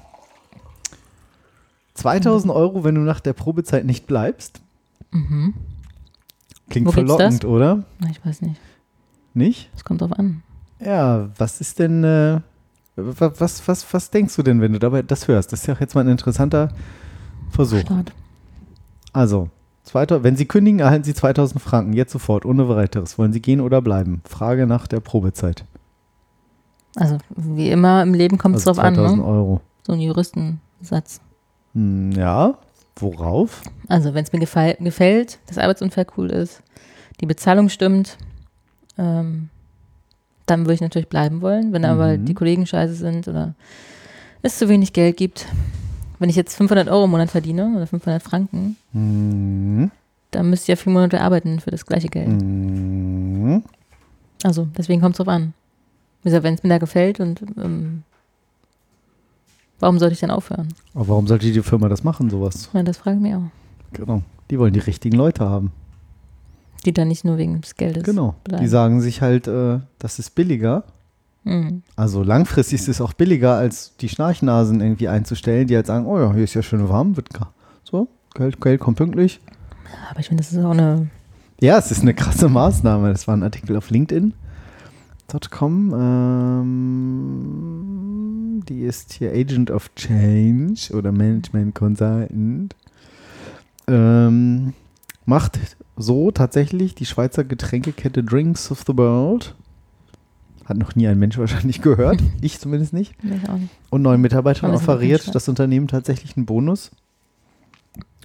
[1.94, 4.62] 2000 Euro, wenn du nach der Probezeit nicht bleibst.
[5.12, 5.54] Mhm.
[6.70, 7.84] Klingt Wo verlockend, oder?
[8.10, 8.60] Ich weiß nicht.
[9.34, 9.70] Nicht?
[9.76, 10.42] Es kommt drauf an.
[10.80, 12.40] Ja, was ist denn, äh,
[12.96, 15.52] wa- was, was, was denkst du denn, wenn du dabei das hörst?
[15.52, 16.70] Das ist ja auch jetzt mal ein interessanter
[17.52, 17.82] Versuch.
[17.82, 18.14] Start.
[19.14, 19.50] Also,
[19.84, 23.18] 2000, wenn Sie kündigen, erhalten Sie 2000 Franken, jetzt sofort, ohne weiteres.
[23.18, 24.22] Wollen Sie gehen oder bleiben?
[24.26, 25.66] Frage nach der Probezeit.
[26.96, 29.28] Also, wie immer im Leben kommt es Also drauf an, 2000 ne?
[29.28, 29.62] Euro.
[29.86, 31.22] So ein Juristensatz.
[31.74, 32.58] Hm, ja,
[32.98, 33.62] worauf?
[33.88, 36.62] Also, wenn es mir gefall, gefällt, das Arbeitsumfeld cool ist,
[37.20, 38.18] die Bezahlung stimmt,
[38.98, 39.50] ähm,
[40.46, 41.72] dann würde ich natürlich bleiben wollen.
[41.72, 42.26] Wenn aber Mhm.
[42.26, 43.56] die Kollegen scheiße sind oder
[44.42, 45.46] es zu wenig Geld gibt.
[46.22, 49.90] Wenn ich jetzt 500 Euro im Monat verdiene oder 500 Franken, Hm,
[50.30, 52.28] dann müsste ich ja vier Monate arbeiten für das gleiche Geld.
[52.28, 53.64] hm,
[54.44, 55.54] Also, deswegen kommt es drauf an.
[56.22, 58.04] Wenn es mir da gefällt und ähm,
[59.80, 60.68] warum sollte ich dann aufhören?
[60.94, 62.70] aber warum sollte die Firma das machen, sowas?
[62.72, 63.50] Ja, das frage ich mich auch.
[63.94, 64.22] Genau.
[64.52, 65.72] Die wollen die richtigen Leute haben.
[66.86, 68.04] Die dann nicht nur wegen des Geldes.
[68.04, 68.36] Genau.
[68.46, 68.68] Die bleiben.
[68.68, 70.84] sagen sich halt, äh, das ist billiger.
[71.44, 71.82] Mhm.
[71.96, 76.20] Also langfristig ist es auch billiger, als die Schnarchnasen irgendwie einzustellen, die halt sagen, oh
[76.20, 77.52] ja, hier ist ja schön warm, wird ga-
[77.84, 79.40] so, Geld, Geld kommt pünktlich.
[80.10, 81.10] Aber ich finde, das ist auch eine.
[81.60, 83.12] Ja, es ist eine krasse Maßnahme.
[83.12, 85.92] Das war ein Artikel auf LinkedIn.com.
[87.22, 92.76] Ähm, die ist hier Agent of Change oder Management Consultant.
[93.88, 94.74] Ähm,
[95.26, 95.60] macht
[95.98, 99.56] so tatsächlich die Schweizer Getränkekette Drinks of the World.
[100.72, 102.24] Hat noch nie ein Mensch wahrscheinlich gehört.
[102.42, 103.14] ich zumindest nicht.
[103.24, 103.70] Ich auch nicht.
[103.90, 106.92] Und neuen Mitarbeitern offeriert das Unternehmen tatsächlich einen Bonus,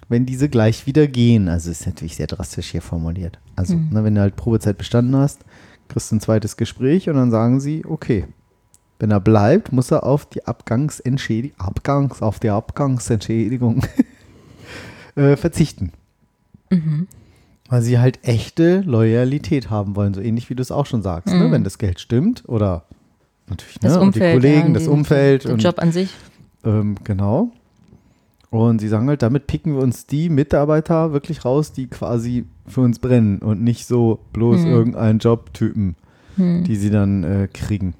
[0.07, 1.49] wenn diese gleich wieder gehen.
[1.49, 3.37] Also ist natürlich sehr drastisch hier formuliert.
[3.57, 3.89] Also, Mhm.
[3.91, 5.43] ne, wenn du halt Probezeit bestanden hast,
[5.89, 8.25] kriegst du ein zweites Gespräch und dann sagen sie, okay,
[8.99, 13.83] wenn er bleibt, muss er auf die Abgangsentschädigung, Abgangs, auf die Abgangsentschädigung
[15.15, 15.91] äh, verzichten.
[16.69, 17.07] Mhm.
[17.69, 21.33] Weil sie halt echte Loyalität haben wollen, so ähnlich wie du es auch schon sagst.
[21.33, 21.45] Ne?
[21.45, 21.51] Mhm.
[21.51, 22.85] Wenn das Geld stimmt oder
[23.47, 23.99] natürlich Das ne?
[23.99, 24.31] und Umfeld.
[24.43, 26.13] die Kollegen, ja, das die- Umfeld Der und Job an sich.
[26.63, 27.51] ähm, genau.
[28.49, 32.79] Und sie sagen halt, damit picken wir uns die Mitarbeiter wirklich raus, die quasi für
[32.81, 34.67] uns brennen und nicht so bloß Mhm.
[34.71, 35.95] irgendeinen Jobtypen,
[36.37, 36.63] Hm.
[36.63, 37.93] die sie dann äh, kriegen.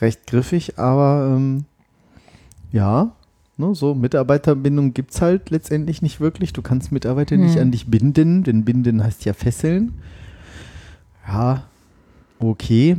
[0.00, 1.64] Recht griffig, aber ähm,
[2.72, 3.12] ja,
[3.56, 6.52] ne, so Mitarbeiterbindung gibt es halt letztendlich nicht wirklich.
[6.52, 7.60] Du kannst Mitarbeiter nicht Mhm.
[7.62, 9.94] an dich binden, denn binden heißt ja fesseln.
[11.26, 11.64] Ja,
[12.38, 12.96] okay.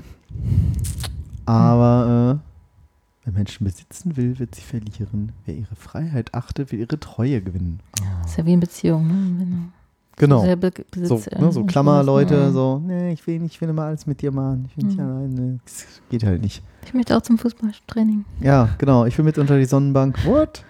[1.45, 5.31] Aber äh, wer Menschen besitzen will, wird sie verlieren.
[5.45, 7.79] Wer ihre Freiheit achtet, will ihre Treue gewinnen.
[8.21, 9.69] Das ist ja wie in Beziehung, ne?
[10.17, 10.41] Genau.
[10.55, 10.71] be-
[11.03, 14.31] So, ne, so Klammerleute, so, nee, ich will nicht, ich will immer alles mit dir
[14.31, 14.65] machen.
[14.69, 15.05] Ich will nicht Mhm.
[15.05, 15.59] alleine.
[15.63, 16.63] Das geht halt nicht.
[16.85, 18.25] Ich möchte auch zum Fußballtraining.
[18.41, 19.05] Ja, genau.
[19.05, 20.25] Ich will mit unter die Sonnenbank.
[20.25, 20.63] What?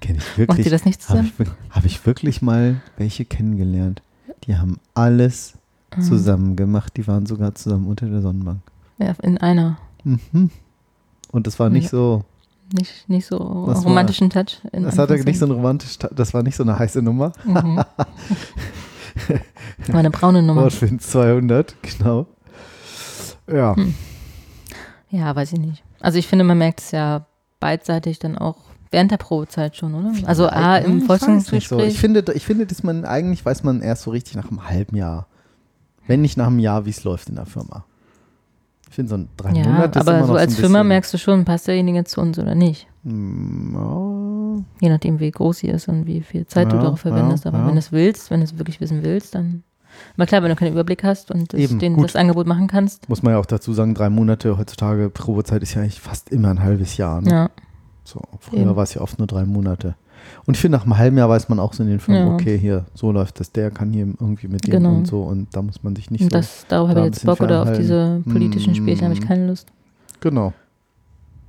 [0.00, 0.66] Kenne ich Macht wirklich.
[0.66, 1.32] ihr das nicht Habe zusammen?
[1.32, 4.00] ich, wir- hab ich wirklich mal welche kennengelernt.
[4.44, 5.54] Die haben alles
[5.96, 6.02] Mhm.
[6.02, 6.96] zusammen gemacht.
[6.96, 8.60] Die waren sogar zusammen unter der Sonnenbank.
[8.98, 9.76] Ja, in einer.
[10.04, 10.50] Mhm.
[11.30, 11.90] Und das war nicht Ja.
[11.90, 12.24] so,
[12.72, 14.58] Nicht, nicht so Das war- romantischen Touch.
[14.72, 15.50] in das hatte nicht so Anführungszeichen.
[15.50, 17.32] ein romantisch, das war nicht so eine heiße Nummer.
[17.44, 17.82] Mhm.
[19.88, 20.62] War eine braune Nummer.
[20.62, 22.26] Wortwind 200, genau.
[23.50, 23.74] Ja.
[23.76, 23.94] Hm.
[25.10, 25.82] Ja, weiß ich nicht.
[26.00, 27.26] Also ich finde, man merkt es ja
[27.58, 28.56] beidseitig dann auch
[28.92, 30.12] während der Probezeit schon, oder?
[30.26, 31.68] Also A, Hm, Ich im nicht Forschungsgespräch.
[31.68, 31.80] So.
[31.80, 34.96] Ich, finde, ich finde, dass man eigentlich weiß man erst so richtig nach einem halben
[34.96, 35.26] Jahr.
[36.06, 37.84] Wenn nicht nach einem Jahr, wie es läuft in der Firma.
[38.90, 40.82] Ich finde so ein drei ja, Monate ist aber immer so noch als so Firma
[40.82, 42.88] merkst du schon, passt derjenige zu uns oder nicht.
[43.04, 47.00] Mm, ja, Je nachdem, wie groß sie ist und wie viel Zeit du Ja, darauf
[47.00, 47.44] verwendest.
[47.44, 49.62] ja, aber wenn du es willst, wenn du es wirklich wissen willst, dann.
[50.16, 53.08] Aber klar, wenn du keinen Überblick hast und das, Eben, den, das Angebot machen kannst.
[53.08, 56.48] Muss man ja auch dazu sagen, drei Monate heutzutage, Probezeit ist ja eigentlich fast immer
[56.48, 57.20] ein halbes Jahr.
[57.20, 57.30] Ne?
[57.30, 57.50] Ja.
[58.02, 59.94] So, früher war es ja oft nur drei Monate.
[60.46, 62.34] Und ich finde, nach einem halben Jahr weiß man auch so in den Filmen, Ja.
[62.34, 64.94] okay, hier, so läuft das, der kann hier irgendwie mit dem Genau.
[64.94, 66.38] und so und da muss man sich nicht Und so.
[66.38, 69.20] das, darauf habe da ich ein jetzt Bock oder auf diese politischen Spielchen habe ich
[69.20, 69.26] Mm.
[69.28, 69.68] keine Lust.
[70.20, 70.52] Genau.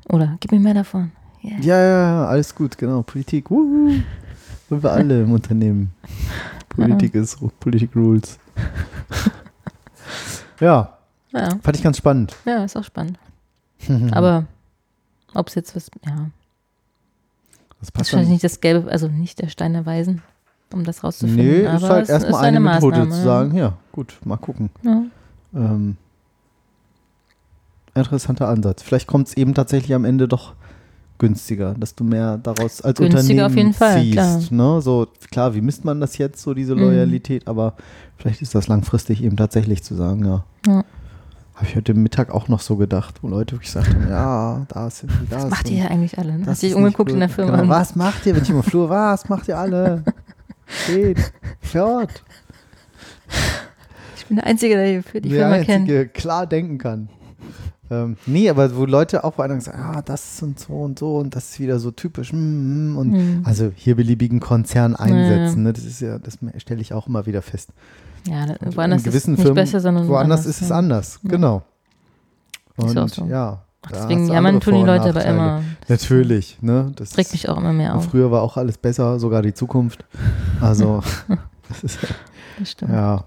[0.10, 1.12] Oder gib mir mehr davon.
[1.44, 1.60] Yeah.
[1.62, 3.02] Ja, ja, alles gut, genau.
[3.02, 3.92] Politik, wuhu.
[4.70, 5.92] Wollen wir alle im Unternehmen.
[6.70, 8.38] Politik ist so, Politik Rules.
[10.60, 10.98] ja,
[11.34, 12.36] Ja, fand ich ganz spannend.
[12.46, 13.18] ja, ist auch spannend.
[14.12, 14.46] Aber
[15.34, 16.28] ob es jetzt was, ja,
[17.82, 20.22] das passt wahrscheinlich nicht das Gelbe, also nicht der Stein der Weisen,
[20.74, 21.46] um das rauszufinden.
[21.46, 24.70] Nee, aber ist halt erstmal eine, Methode Maßnahme, zu sagen, ja, gut, mal gucken.
[24.84, 25.04] Ja.
[25.54, 25.98] Ähm,
[27.94, 28.82] interessanter Ansatz.
[28.84, 30.54] Vielleicht kommt es eben tatsächlich am Ende doch
[31.18, 34.52] günstiger, dass du mehr daraus als Günstiger Unternehmen auf jeden Fall, ziehst.
[34.52, 34.82] Ne?
[34.82, 36.82] So, klar, wie misst man das jetzt, so diese Mhm.
[36.82, 37.76] Loyalität, aber
[38.18, 40.44] vielleicht ist das langfristig eben tatsächlich zu sagen, ja.
[41.62, 41.68] Ja.
[41.68, 44.90] Habe ich heute Mittag auch noch so gedacht, wo Leute wirklich gesagt haben, ja, da
[44.90, 46.38] sind die, da Was macht ihr ja eigentlich alle?
[46.38, 46.46] Ne?
[46.48, 47.30] Hast dich ist umgeguckt in der.
[47.30, 47.56] Firma.
[47.56, 50.04] Genau, was macht ihr, wenn ich im Flur, was macht ihr alle?
[50.88, 52.24] Geht, fährt.
[54.18, 55.82] Ich bin der Einzige, der hier für die der Firma kennt.
[55.90, 57.10] Einzige klar denken kann.
[57.92, 61.18] Ähm, nee, aber wo Leute auch bei anderen sagen, ah, das und so und so
[61.18, 63.42] und das ist wieder so typisch mm, mm, und Mhm.
[63.44, 65.14] also hier beliebigen Konzern Ja, ja.
[65.14, 67.72] einsetzen, ne, das ist ja, das stelle ich auch immer wieder fest.
[68.28, 70.76] Ja, Und woanders in gewissen ist nicht Firmen, besser, sondern Woanders ist es ja.
[70.78, 71.64] anders, genau.
[72.78, 73.26] Ist Und auch so.
[73.26, 75.64] ja, da Deswegen jammern tun die Leute aber immer.
[75.88, 76.92] Natürlich, ne?
[76.96, 78.06] Das Das regt mich auch immer mehr auf.
[78.06, 80.06] Früher war auch alles besser, sogar die Zukunft.
[80.62, 81.02] Also,
[81.70, 82.00] das ist
[82.60, 82.92] Das stimmt.
[82.92, 83.24] Ja,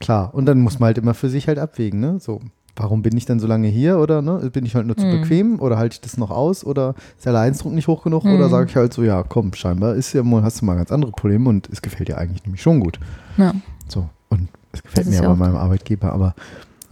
[0.00, 0.34] klar.
[0.34, 2.18] Und dann muss man halt immer für sich halt abwägen, ne?
[2.20, 2.40] So,
[2.76, 3.98] warum bin ich denn so lange hier?
[3.98, 5.20] Oder ne, bin ich halt nur zu Mhm.
[5.22, 5.60] bequem?
[5.60, 6.64] Oder halte ich das noch aus?
[6.64, 8.24] Oder ist der Leidensdruck nicht hoch genug?
[8.24, 8.34] Mhm.
[8.34, 11.12] Oder sage ich halt so, ja, komm, scheinbar ist ja hast du mal ganz andere
[11.12, 13.00] Probleme und es gefällt dir eigentlich nämlich schon gut.
[13.38, 13.54] Ja.
[13.88, 16.34] So, und es gefällt mir ja ja bei meinem Arbeitgeber, aber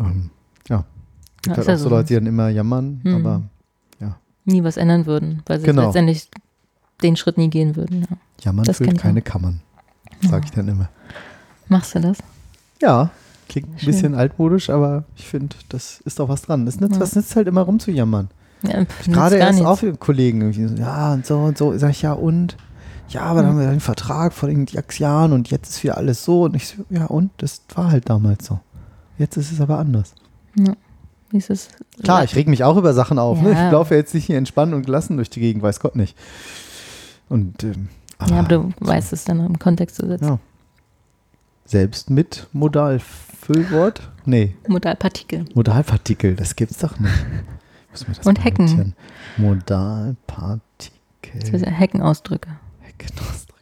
[0.01, 0.31] ähm,
[0.69, 0.85] ja,
[1.43, 1.89] gibt Ja, halt ja auch so.
[1.89, 3.15] Leute, die dann immer jammern, Mhm.
[3.17, 3.43] aber
[4.47, 5.87] Nie was ändern würden, weil sie Genau.
[5.87, 6.29] letztendlich
[7.03, 8.03] den Schritt nie gehen würden.
[8.03, 8.17] Ja.
[8.43, 9.25] jammern Das füllt keine auch.
[9.25, 9.61] Kammern,
[10.21, 10.91] sage ich dann immer.
[11.69, 12.19] Machst du das?
[12.83, 13.09] Ja,
[13.49, 13.87] klingt ein Schön.
[13.87, 16.67] bisschen altmodisch, aber ich finde, das ist doch was dran.
[16.67, 17.01] Das nützt, Ja.
[17.01, 18.29] was nützt halt immer rumzujammern.
[18.65, 19.67] Ja, Gerade erst nichts.
[19.67, 21.77] auch für Kollegen so, ja und so und so.
[21.79, 22.59] Sag ich, ja und?
[23.09, 25.99] Ja, aber dann haben wir einen Vertrag vor den x Jahren und jetzt ist wieder
[25.99, 26.45] alles so.
[26.45, 27.31] Und ich so, ja und?
[27.37, 28.61] Das war halt damals so.
[29.19, 30.15] Jetzt ist es aber anders.
[30.55, 31.69] Wie ist es?
[32.03, 33.41] Klar, ich reg mich auch über Sachen auf.
[33.41, 33.53] Ne?
[33.53, 33.67] Ja.
[33.67, 36.17] Ich laufe jetzt nicht hier entspannt und gelassen durch die Gegend, weiß Gott nicht.
[37.29, 37.89] Und ähm,
[38.29, 40.25] Ja, aber du weißt es dann im Kontext zu setzen.
[40.25, 40.39] Ja.
[41.67, 44.11] selbst mit Modalfüllwort?
[44.27, 45.45] Nee, Modalpartikel.
[45.55, 47.13] Modalpartikel, das gibt's doch nicht.
[48.25, 48.95] Und Hecken.
[49.37, 50.91] Modalpartikel.
[51.41, 52.49] Das heißt Heckenausdrücke.
[52.99, 53.59] Heckenausdruck.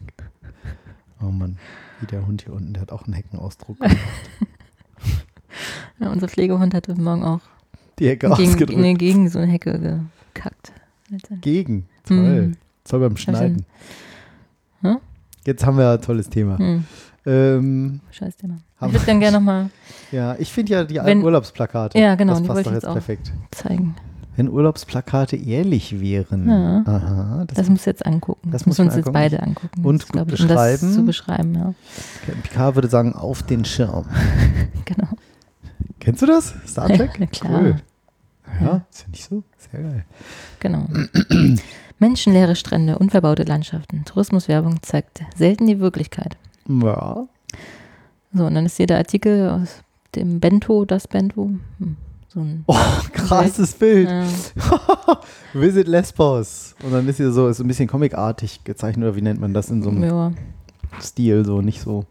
[1.23, 1.57] Oh Mann,
[2.01, 3.77] wie der Hund hier unten, der hat auch einen Heckenausdruck.
[5.99, 7.41] Ja, unser Pflegehund hat heute Morgen auch
[7.99, 8.81] Die Hecke gegen, ausgedrückt.
[8.81, 10.03] nee, gegen so eine Hecke
[10.35, 10.73] gekackt.
[11.43, 11.87] Gegen.
[12.05, 12.17] Toll.
[12.17, 12.57] Hm.
[12.85, 13.65] Toll beim Schneiden.
[14.81, 14.99] Hm?
[15.47, 16.59] Jetzt haben wir ein tolles Thema.
[16.59, 16.85] Hm,
[17.27, 18.59] Ähm, scheiß Thema.
[18.81, 19.71] Ich würde dann gerne nochmal
[20.11, 21.97] ja, ich finde ja die alten Wenn- Urlaubsplakate.
[21.99, 22.95] Ja, genau, Das die passt doch jetzt jetzt auch.
[22.95, 23.33] perfekt.
[23.53, 23.95] zeigen.
[24.37, 26.49] Wenn Urlaubsplakate ehrlich wären.
[26.49, 26.83] Ja.
[26.87, 28.51] Aha, das, Das muss jetzt angucken.
[28.51, 29.85] das muss müssen uns jetzt beide angucken.
[29.85, 30.93] Und Das, gut ich, um das beschreiben.
[30.93, 31.75] zu beschreiben, ja.
[32.43, 34.07] Picard würde sagen, auf den Schirm.
[34.87, 35.09] Genau.
[36.01, 36.55] Kennst du das?
[36.67, 37.19] Star Trek?
[37.19, 37.61] Ja, klar.
[37.61, 37.77] Cool.
[38.61, 38.87] Ja, Ja.
[38.91, 39.43] ist ja nicht so.
[39.71, 40.05] Sehr geil.
[40.61, 40.87] Genau.
[41.99, 44.05] Menschenleere Strände, unverbaute Landschaften.
[44.05, 46.37] Tourismuswerbung zeigt selten die Wirklichkeit.
[46.69, 47.27] Ja.
[48.35, 49.83] So, und dann ist hier der Artikel aus
[50.17, 51.51] dem Bento, das Bento.
[51.79, 51.97] Hm,
[52.33, 52.75] So ein, Oh,
[53.13, 54.09] krasses Bild.
[54.09, 54.25] äh,
[55.55, 56.75] Visit Lesbos.
[56.83, 59.71] Und dann ist hier so, ist ein bisschen comicartig gezeichnet, oder wie nennt man das
[59.71, 60.33] in so einem ja,
[61.01, 62.05] Stil, so nicht so.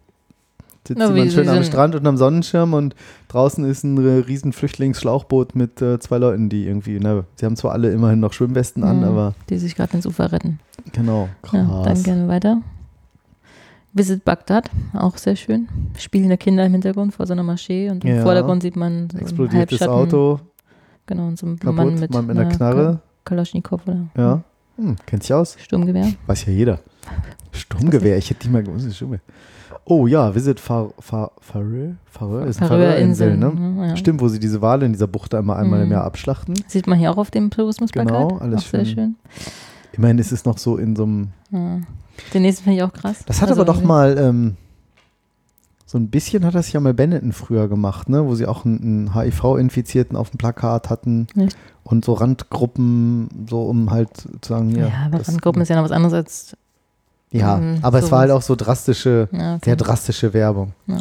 [0.87, 1.63] Sitzt Na, jemand schön am.
[1.63, 2.95] Strand und am Sonnenschirm und
[3.27, 7.55] draußen ist ein äh, riesen Flüchtlingsschlauchboot mit äh, zwei Leuten, die irgendwie, na, sie haben
[7.55, 9.03] zwar alle immerhin noch Schwimmwesten an, Mhm.
[9.03, 10.59] aber die sich gerade ins Ufer retten.
[10.91, 11.83] genau, Ja, krass.
[11.85, 12.61] dann gerne weiter.
[13.93, 15.67] Visit Bagdad, auch sehr schön.
[15.97, 18.21] Spielende Kinder im Hintergrund vor so einer Moschee und im Ja.
[18.23, 19.81] Vordergrund sieht man so Explodiertes.
[19.83, 20.39] Auto,
[21.07, 22.85] Genau, und so ein kaputt, Mann mit Mann mit einer einer Knarre.
[22.93, 23.01] Ka-
[23.35, 24.41] Kalaschnikow oder Ja,
[24.77, 25.57] hm, kennt sich aus.
[25.59, 26.07] Sturmgewehr.
[26.27, 26.79] Weiß ja jeder.
[27.51, 29.21] Sturmgewehr, ich hätte nicht mal gewusst, Sturmgewehr.
[29.83, 31.95] Oh ja, Visit Far, Far, Faroe?
[32.47, 33.87] Ist eine Färöerinseln, Färöerinsel, ne?
[33.87, 33.97] Ja.
[33.97, 35.91] Stimmt, wo sie diese Wale in dieser Bucht einmal einmal im Mhm.
[35.93, 36.53] Jahr abschlachten.
[36.67, 38.07] Sieht man hier auch auf dem Tourismusplakat.
[38.29, 39.15] Genau, alles auch sehr schön.
[39.93, 41.29] Immerhin ist es noch so in so einem.
[41.51, 41.79] Ja.
[42.33, 43.23] Den nächsten finde ich auch krass.
[43.25, 44.17] Das hat Also aber doch mal.
[44.17, 44.55] Ähm,
[45.85, 48.25] so ein bisschen hat das ja mal Benetton früher gemacht, ne?
[48.25, 51.27] Wo sie auch einen, einen HIV-Infizierten auf dem Plakat hatten.
[51.35, 51.57] Echt?
[51.83, 54.87] Und so Randgruppen, so um halt zu sagen, ja.
[54.87, 56.55] Ja, aber das- Randgruppen ist ja noch was anderes als.
[57.33, 58.43] Ja, Mm, aber es war halt sowas.
[58.43, 59.61] auch so drastische, Ja, okay.
[59.63, 60.73] sehr drastische Werbung.
[60.87, 60.97] Ja.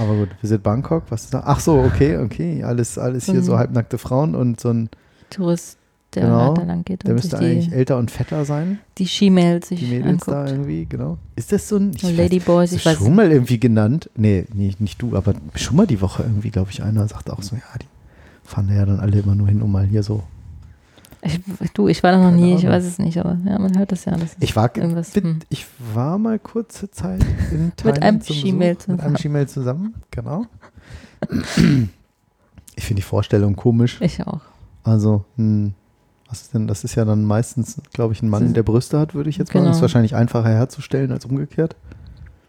[0.00, 1.42] Aber gut, Visit Bangkok, was ist da?
[1.46, 2.64] Ach so, okay, okay.
[2.64, 3.42] Alles, alles hier Mhm.
[3.44, 4.88] so halbnackte Frauen und so ein,
[5.30, 5.78] Tourist,
[6.20, 6.54] der Genau.
[6.54, 8.78] da lang geht der müsste eigentlich die, älter und fetter sein.
[8.98, 10.50] die Skimails sich Die Mädels da anguckt.
[10.52, 11.18] irgendwie, genau.
[11.36, 11.92] Ist das so ein.
[11.94, 14.10] Ich weiß- Ladyboys, ich weiß schon mal irgendwie genannt?
[14.16, 17.42] Nee, nee, nicht du, aber schon mal die Woche irgendwie, glaube ich, einer sagt auch
[17.42, 17.86] so, ja, die
[18.44, 20.22] fahren da ja dann alle immer nur hin, um mal hier so.
[21.20, 21.40] Ich,
[21.74, 24.04] du, ich war da noch nie, ich weiß es nicht, aber ja, man hört das
[24.04, 24.16] ja.
[24.16, 25.12] Das Ich war, irgendwas.
[25.16, 25.40] Hm.
[25.48, 29.16] ich war mal kurze Zeit in Thailand einem zum Skimail Besuch, Mit einem zusammen.
[29.16, 30.46] Skimail zusammen, genau.
[32.76, 33.98] Ich finde die Vorstellung komisch.
[34.00, 34.40] Ich auch.
[34.84, 35.74] Also, hm,
[36.28, 39.14] was ist denn, das ist ja dann meistens, glaube ich, ein Mann, der Brüste hat,
[39.14, 39.60] würde ich jetzt mal.
[39.60, 39.68] Genau.
[39.70, 41.74] Das ist wahrscheinlich einfacher herzustellen als umgekehrt.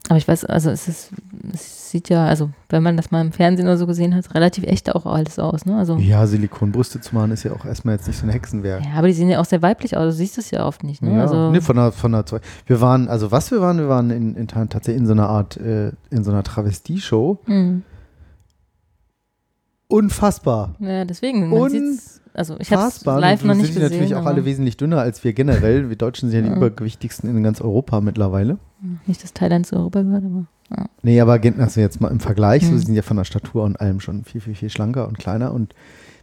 [0.10, 1.12] Aber ich weiß, also es ist,
[1.54, 4.64] es sieht ja, also wenn man das mal im Fernsehen oder so gesehen hat, relativ
[4.64, 5.78] echt auch alles aus, ne?
[5.78, 8.84] Also, Ja, Silikonbrüste zu machen ist ja auch erstmal jetzt nicht so ein Hexenwerk.
[8.86, 11.04] ja, aber die sehen ja auch sehr weiblich aus, du siehst es ja oft nicht,
[11.04, 11.14] ne?
[11.16, 13.88] Ja, also, nee, von der, von der, Zwe- wir waren, also was wir waren, wir
[13.90, 17.40] waren in, in, tatsächlich in so einer Art, äh, in so einer Travestie-Show.
[17.46, 17.84] hm.
[19.92, 20.76] Unfassbar.
[20.80, 23.82] ja, deswegen, man sieht's, also ich habe es live noch sind nicht die gesehen.
[23.92, 25.90] natürlich auch alle wesentlich dünner als wir generell.
[25.90, 26.56] Wir Deutschen sind ja die Ja.
[26.58, 28.58] übergewichtigsten in ganz Europa mittlerweile.
[29.06, 30.46] nicht, dass Thailand zu Europa gehört, aber
[31.02, 32.78] Nee, aber also jetzt mal im Vergleich, so Mhm.
[32.78, 35.52] sie sind ja von der Statur und allem schon viel, viel, viel schlanker und kleiner.
[35.52, 35.74] Und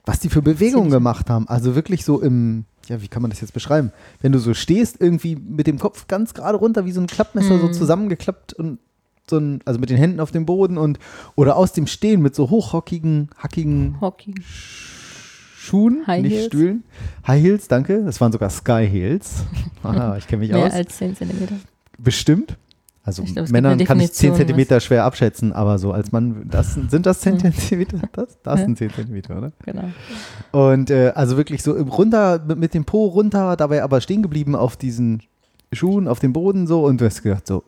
[0.05, 3.41] was die für Bewegungen gemacht haben, also wirklich so im, ja, wie kann man das
[3.41, 3.91] jetzt beschreiben?
[4.21, 7.59] Wenn du so stehst, irgendwie mit dem Kopf ganz gerade runter, wie so ein Klappmesser,
[7.59, 7.73] so Mhm.
[7.73, 8.79] zusammengeklappt und
[9.29, 11.01] so ein, also mit den Händen auf dem Boden und
[11.35, 14.35] oder aus dem Stehen mit so hochrockigen, hackigen Hockey.
[15.67, 16.47] Schuhen, High nicht Heels.
[16.47, 16.85] Stühlen.
[17.27, 18.03] High Heels, danke.
[18.05, 19.45] Das waren sogar Sky Heels.
[19.83, 20.73] Aha, ich kenne mich Mehr aus.
[20.73, 21.55] als 10 Zentimeter.
[21.99, 22.57] Bestimmt.
[23.03, 26.75] Also glaub, Männern kann ich 10 Definition, Zentimeter schwer abschätzen, aber so als Mann, das,
[26.75, 27.41] sind- das 10 Hm.
[27.41, 28.01] Zentimeter?
[28.13, 29.53] Das, das sind 10 Zentimeter, oder?
[29.65, 29.91] Genau.
[30.51, 34.57] Und äh, also wirklich so runter, mit, mit dem Po runter, dabei aber stehen geblieben
[34.57, 35.23] auf diesen
[35.73, 37.63] Schuhen, auf dem Boden so und du hast gedacht so,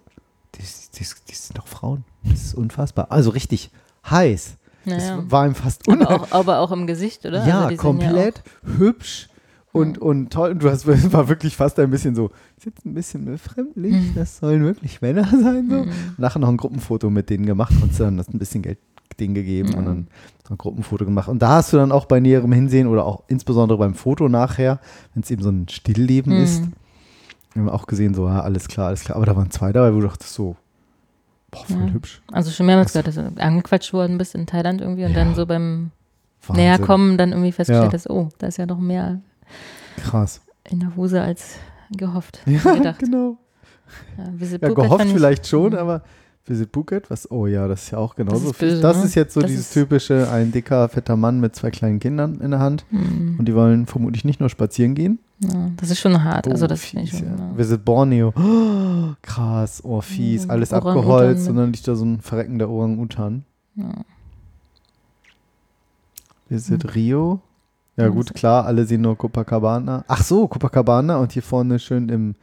[0.56, 2.04] die, die, die sind doch Frauen.
[2.24, 3.06] Das ist unfassbar.
[3.10, 3.70] Also richtig
[4.10, 4.56] heiß.
[4.88, 5.16] Naja.
[5.16, 6.32] Das war ihm fast Aber unheimlich.
[6.32, 7.46] auch, aber auch im Gesicht, oder?
[7.46, 8.42] Ja, Also komplett
[8.78, 9.28] hübsch
[9.72, 10.52] und, und toll.
[10.52, 13.92] Und du hast es war wirklich fast ein bisschen so, ist jetzt ein bisschen befremdlich,
[13.92, 14.12] Mhm.
[14.14, 15.68] das sollen wirklich Männer sein.
[15.70, 15.76] So.
[15.84, 15.90] Mhm.
[16.16, 18.78] Nachher noch ein Gruppenfoto mit denen gemacht und dann hast ein bisschen Geld
[19.20, 19.86] denen gegeben und Mhm.
[19.86, 20.06] dann
[20.46, 21.28] so ein Gruppenfoto gemacht.
[21.28, 24.78] Und da hast du dann auch bei näherem Hinsehen oder auch insbesondere beim Foto nachher,
[25.14, 26.42] wenn es eben so ein Stillleben Mhm.
[26.44, 26.62] ist,
[27.54, 29.16] haben wir auch gesehen, so, ja, alles klar, alles klar.
[29.16, 30.54] Aber da waren zwei dabei, wo du dachtest so,
[31.50, 31.92] boah, voll Ja.
[31.92, 32.22] hübsch.
[32.32, 35.24] Also schon mehrmals Das- gehört, dass du angequatscht worden bist in Thailand irgendwie und Ja.
[35.24, 35.90] dann so beim
[36.46, 36.64] Wahnsinn.
[36.64, 39.20] Näherkommen dann irgendwie festgestellt hast, oh, da ist ja noch mehr
[39.96, 40.40] Krass.
[40.68, 41.56] in der Hose als
[41.96, 42.40] gehofft.
[42.46, 42.98] Ja, gedacht.
[43.00, 43.36] genau.
[44.18, 44.24] Ja,
[44.60, 46.02] Ja, gehofft vielleicht schon, aber
[46.46, 47.30] Visit Phuket, was?
[47.30, 48.50] Oh ja, das ist ja auch genauso.
[48.50, 48.68] ist viel.
[48.70, 49.04] böse, das ne?
[49.04, 52.40] ist jetzt so Das dieses ist- typische, ein dicker, fetter Mann mit zwei kleinen Kindern
[52.40, 53.36] in der Hand Mhm.
[53.38, 55.18] und die wollen vermutlich nicht nur spazieren gehen.
[55.40, 56.48] Ja, das ist schon hart.
[56.48, 57.28] also Oh, das finde ich fies, schon.
[57.28, 57.36] ja.
[57.36, 57.56] Ja.
[57.58, 58.32] Visit Borneo.
[58.36, 62.68] Oh, krass, oh fies, Mhm, alles abgeholzt mit- und dann liegt da so ein verreckender
[62.68, 63.44] Orang-Utan.
[63.76, 63.84] Ja.
[66.48, 66.90] Visit Mhm.
[66.90, 67.40] Rio.
[67.96, 70.04] Ja gut, das- klar, alle sehen nur Copacabana.
[70.08, 72.34] Ach so, Copacabana und hier vorne schön im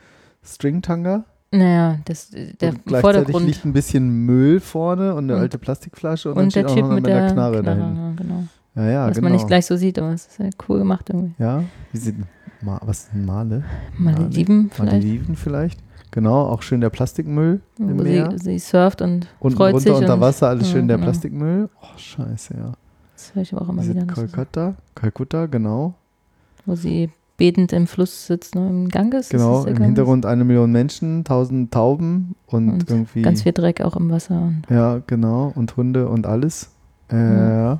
[0.44, 1.24] Stringtanga.
[1.52, 6.30] Naja, das, der und gleichzeitig Vordergrund liegt ein bisschen Müll vorne und eine alte Plastikflasche
[6.30, 7.96] und, dann und der steht auch Typ noch mit einer der Knarre, Knarre, dahin.
[7.96, 8.44] ja, genau.
[8.76, 9.26] Ja, ja, Was genau.
[9.30, 11.34] man nicht gleich so sieht, aber es ist ja cool gemacht irgendwie.
[11.42, 12.16] ja, wie sieht
[12.62, 13.64] Ma was Male?
[13.98, 15.80] Malediven vielleicht, Malediven vielleicht.
[16.12, 18.34] Genau, auch schön der Plastikmüll im Meer.
[18.42, 19.88] sie, surft und Unten freut sich.
[19.92, 20.98] runter unter und, Wasser, alles schön der.
[20.98, 21.70] Plastikmüll.
[21.82, 22.72] Oh, scheiße, ja.
[23.16, 24.02] Das höre ich aber auch immer Wie wieder.
[24.08, 25.94] es- Kalkutta, Kalkutta, genau.
[26.66, 29.26] Wo sie betend im Fluss sitzt, ne, im Ganges.
[29.26, 29.86] ist Genau, im Ganges?
[29.88, 33.22] Hintergrund eine Million Menschen, tausend Tauben und, Und irgendwie.
[33.22, 34.42] Ganz viel Dreck auch im Wasser.
[34.42, 35.52] Und Ja, genau.
[35.54, 36.70] Und Hunde und alles.
[37.10, 37.80] Äh, Mhm.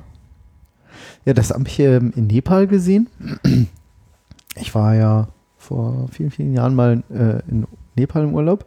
[1.24, 3.08] Ja, das habe ich ähm, in Nepal gesehen.
[4.56, 5.28] Ich war ja
[5.58, 8.66] vor vielen, vielen Jahren mal äh, in Nepal im Urlaub.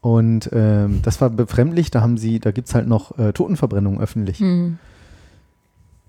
[0.00, 1.90] Und ähm, das war befremdlich.
[1.90, 4.38] Da haben sie, da gibt es halt noch äh, Totenverbrennung öffentlich.
[4.38, 4.78] Hm.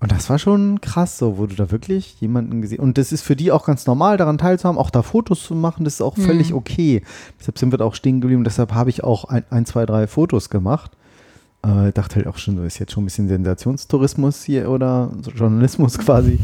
[0.00, 3.22] Und das war schon krass, so, wo du da wirklich jemanden gesehen Und das ist
[3.22, 6.16] für die auch ganz normal, daran teilzuhaben, auch da Fotos zu machen, das ist auch
[6.16, 6.22] Mhm.
[6.22, 7.02] völlig okay.
[7.40, 8.44] Deshalb sind wir da auch stehen geblieben.
[8.44, 10.92] Deshalb habe ich auch ein, ein, zwei, drei Fotos gemacht.
[11.62, 15.98] Äh, dachte halt auch schon, so ist jetzt schon ein bisschen Sensationstourismus hier oder Journalismus
[15.98, 16.38] quasi.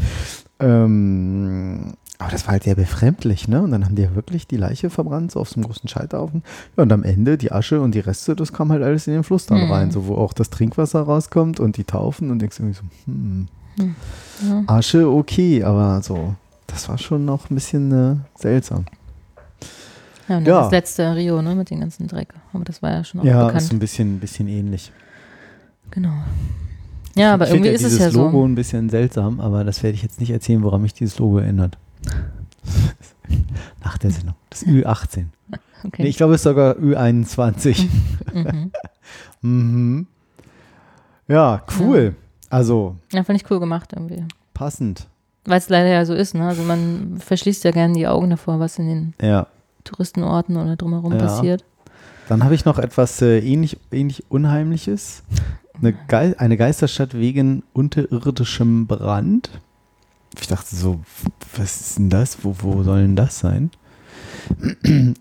[0.59, 3.61] Ähm, Aber das war halt sehr befremdlich, ne?
[3.61, 6.43] Und dann haben die ja wirklich die Leiche verbrannt, so auf so einem großen Scheiterhaufen.
[6.77, 9.23] Ja, und am Ende die Asche und die Reste, das kam halt alles in den
[9.23, 9.71] Fluss dann Mhm.
[9.71, 13.47] rein, so wo auch das Trinkwasser rauskommt und die Taufen und denkst irgendwie so, hm,
[14.47, 14.63] Ja.
[14.67, 16.35] Asche okay, aber so,
[16.67, 18.85] das war schon noch ein bisschen äh, seltsam.
[20.27, 20.61] Ja, und Ja.
[20.63, 22.33] das letzte Rio, ne, mit dem ganzen Dreck.
[22.53, 23.61] Aber das war ja schon auch ja, bekannt.
[23.63, 24.91] ist ein bisschen, bisschen ähnlich.
[25.91, 26.13] Genau.
[27.15, 28.45] Ja, aber ich irgendwie ja ist es ja Logo so.
[28.47, 31.77] ein bisschen seltsam, aber das werde ich jetzt nicht erzählen, woran mich dieses Logo erinnert.
[33.83, 34.35] Nach der Sendung.
[34.49, 35.25] Das Ü18.
[35.83, 36.03] Okay.
[36.03, 37.87] Nee, ich glaube, es ist sogar Ü21.
[38.33, 38.71] mhm.
[39.41, 40.07] mhm.
[41.27, 42.15] Ja, cool.
[42.49, 44.23] Also, Ja, fand ich cool gemacht irgendwie.
[44.53, 45.07] passend.
[45.45, 46.47] Weil es leider ja so ist, ne?
[46.47, 49.47] Also man verschließt ja gerne die Augen davor, was in den Ja.
[49.83, 51.19] Touristenorten oder drumherum Ja.
[51.19, 51.63] passiert.
[52.27, 55.23] Dann habe ich noch etwas äh, ähnlich, ähnlich Unheimliches.
[55.85, 59.51] Eine, Gei eine Geisterstadt wegen unterirdischem Brand.
[60.39, 61.01] Ich dachte so,
[61.55, 62.43] was ist denn das?
[62.43, 63.69] Wo, wo soll denn das sein?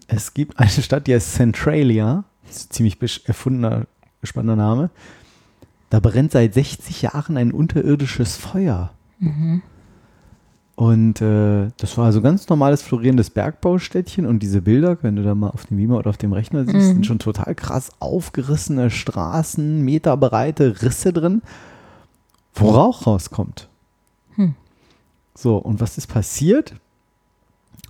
[0.09, 2.25] Es gibt eine Stadt, die heißt Centralia.
[2.47, 3.87] Das ist ein ziemlich erfundener,
[4.23, 4.91] spannender Name.
[5.91, 8.91] Da brennt seit 60 Jahren ein unterirdisches Feuer.
[9.19, 9.63] Mhm.
[10.77, 15.35] Und äh, das war also ganz normales florierendes Bergbaustädtchen und diese Bilder, wenn du da
[15.37, 16.93] mal auf dem Beamer oder auf dem Rechner siehst, Mhm.
[16.95, 21.43] sind schon total krass aufgerissene Straßen, meterbreite Risse drin,
[22.55, 23.69] wo Rauch rauskommt.
[24.35, 24.55] Hm.
[25.37, 26.75] So, und was ist passiert?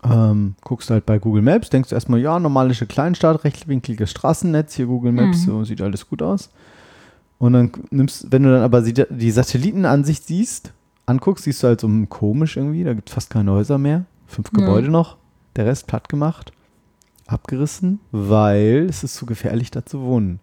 [0.02, 4.84] Ähm, guckst halt bei Google Maps, denkst du erstmal, ja, normalische Kleinstadt, rechtwinkliges Straßennetz, hier
[4.86, 5.50] Google Maps, Mhm.
[5.50, 6.50] so sieht alles gut aus.
[7.38, 10.72] Und dann nimmst, wenn du dann aber die, die Satellitenansicht siehst,
[11.06, 14.50] anguckst, siehst du halt so komisch irgendwie, da gibt es fast keine Häuser mehr, fünf
[14.52, 14.60] Ja.
[14.60, 15.16] Gebäude noch,
[15.56, 16.52] der Rest platt gemacht,
[17.26, 20.40] abgerissen, weil es ist zu gefährlich, da zu wohnen.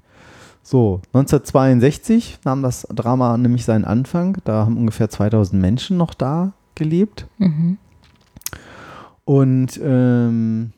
[0.64, 6.54] So, 1962 nahm das Drama nämlich seinen Anfang, da haben ungefähr 2000 Menschen noch da
[6.76, 7.28] gelebt.
[7.40, 7.78] Mhm.
[9.26, 10.74] Und ähm,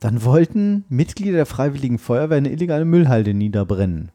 [0.00, 4.10] dann wollten Mitglieder der Freiwilligen Feuerwehr eine illegale Müllhalde niederbrennen.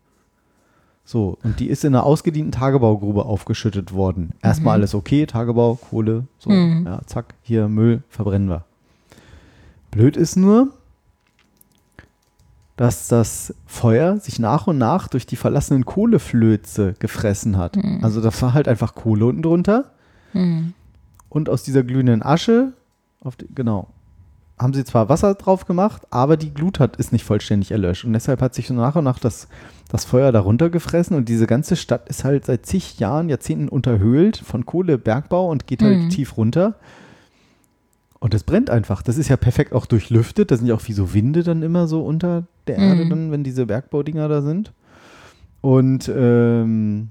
[1.12, 4.34] So, und die ist in einer ausgedienten Tagebaugrube aufgeschüttet worden.
[4.44, 4.82] Erstmal Mhm.
[4.82, 6.86] alles okay, Tagebau, Kohle, so, Mhm.
[6.86, 8.64] ja, zack, hier Müll, verbrennen wir.
[9.90, 10.68] Blöd ist nur,
[12.78, 17.76] dass das Feuer sich nach und nach durch die verlassenen Kohleflöze gefressen hat.
[17.76, 18.02] Mhm.
[18.04, 19.86] Also da war halt einfach Kohle unten drunter.
[20.34, 20.74] Mhm.
[21.28, 22.74] Und aus dieser glühenden Asche,
[23.22, 23.88] auf die, genau,
[24.60, 28.06] haben sie zwar Wasser drauf gemacht, aber die Glut hat, ist nicht vollständig erlöscht.
[28.06, 29.48] Und deshalb hat sich so nach und nach das,
[29.90, 31.18] das Feuer darunter gefressen.
[31.18, 35.82] Und diese ganze Stadt ist halt seit zig Jahren, Jahrzehnten unterhöhlt von Kohlebergbau und geht
[35.82, 36.10] halt Mhm.
[36.10, 36.76] tief runter.
[38.20, 39.02] Und es brennt einfach.
[39.02, 40.52] Das ist ja perfekt auch durchlüftet.
[40.52, 43.10] Da sind ja auch wie so Winde dann immer so unter der Erde, Mhm.
[43.10, 44.72] dann, wenn diese Bergbaudinger da sind.
[45.62, 47.10] Und ähm,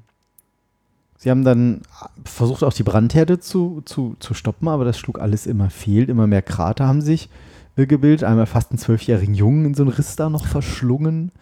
[1.16, 1.80] sie haben dann
[2.24, 6.08] versucht, auch die Brandherde zu, zu, zu stoppen, aber das schlug alles immer fehl.
[6.08, 7.28] Immer mehr Krater haben sich
[7.76, 8.24] äh, gebildet.
[8.24, 11.32] Einmal fast einen zwölfjährigen Jungen in so einen Riss da noch verschlungen.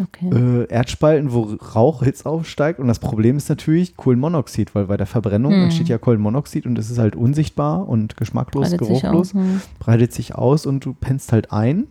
[0.00, 0.30] Okay.
[0.30, 1.42] Äh, Erdspalten, wo
[1.74, 2.78] Rauch, Hitze aufsteigt.
[2.78, 5.64] Und das Problem ist natürlich Kohlenmonoxid, weil bei der Verbrennung Hm.
[5.64, 9.60] entsteht ja Kohlenmonoxid und es ist halt unsichtbar und geschmacklos, Breitet sich geruchlos aus, mhm.
[9.78, 11.86] breitet sich aus und du pennst halt ein.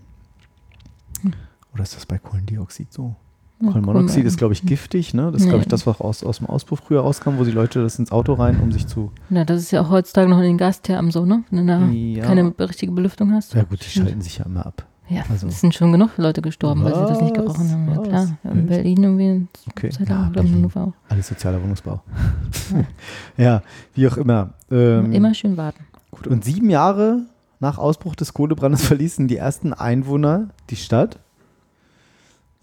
[1.21, 1.33] Hm.
[1.73, 3.15] Oder ist das bei Kohlendioxid so?
[3.63, 5.29] Kohlenmonoxid ist, glaube ich, giftig, ne?
[5.31, 7.83] Das ist, glaube ich, das, was aus, aus dem Auspuff früher rauskam, wo die Leute
[7.83, 9.11] das ins Auto rein, um sich zu.
[9.29, 11.43] Ja, das ist ja auch heutzutage noch in den Gasthermen so, ne?
[11.51, 12.25] Wenn du da Ja.
[12.25, 13.53] keine richtige Belüftung hast.
[13.53, 14.87] Ja, gut, die schalten sich ja immer ab.
[15.11, 17.43] Ja, also- es sind schon genug Leute gestorben, weil sie das nicht Was?
[17.43, 17.89] gerochen haben.
[17.89, 18.07] Ja, Was?
[18.07, 18.37] klar.
[18.43, 18.67] Ja, in?
[18.67, 19.47] Berlin irgendwie.
[19.69, 19.89] Okay.
[19.89, 20.71] Zeit Ja, lang, in Berlin.
[20.73, 20.93] Auch.
[21.09, 22.01] Alles sozialer Wohnungsbau.
[23.37, 23.61] ja,
[23.93, 24.51] wie auch immer.
[24.71, 25.85] Ähm, Immer schön warten.
[26.11, 27.19] Gut, und sieben Jahre
[27.59, 31.19] nach Ausbruch des Kohlebrandes verließen die ersten Einwohner die Stadt.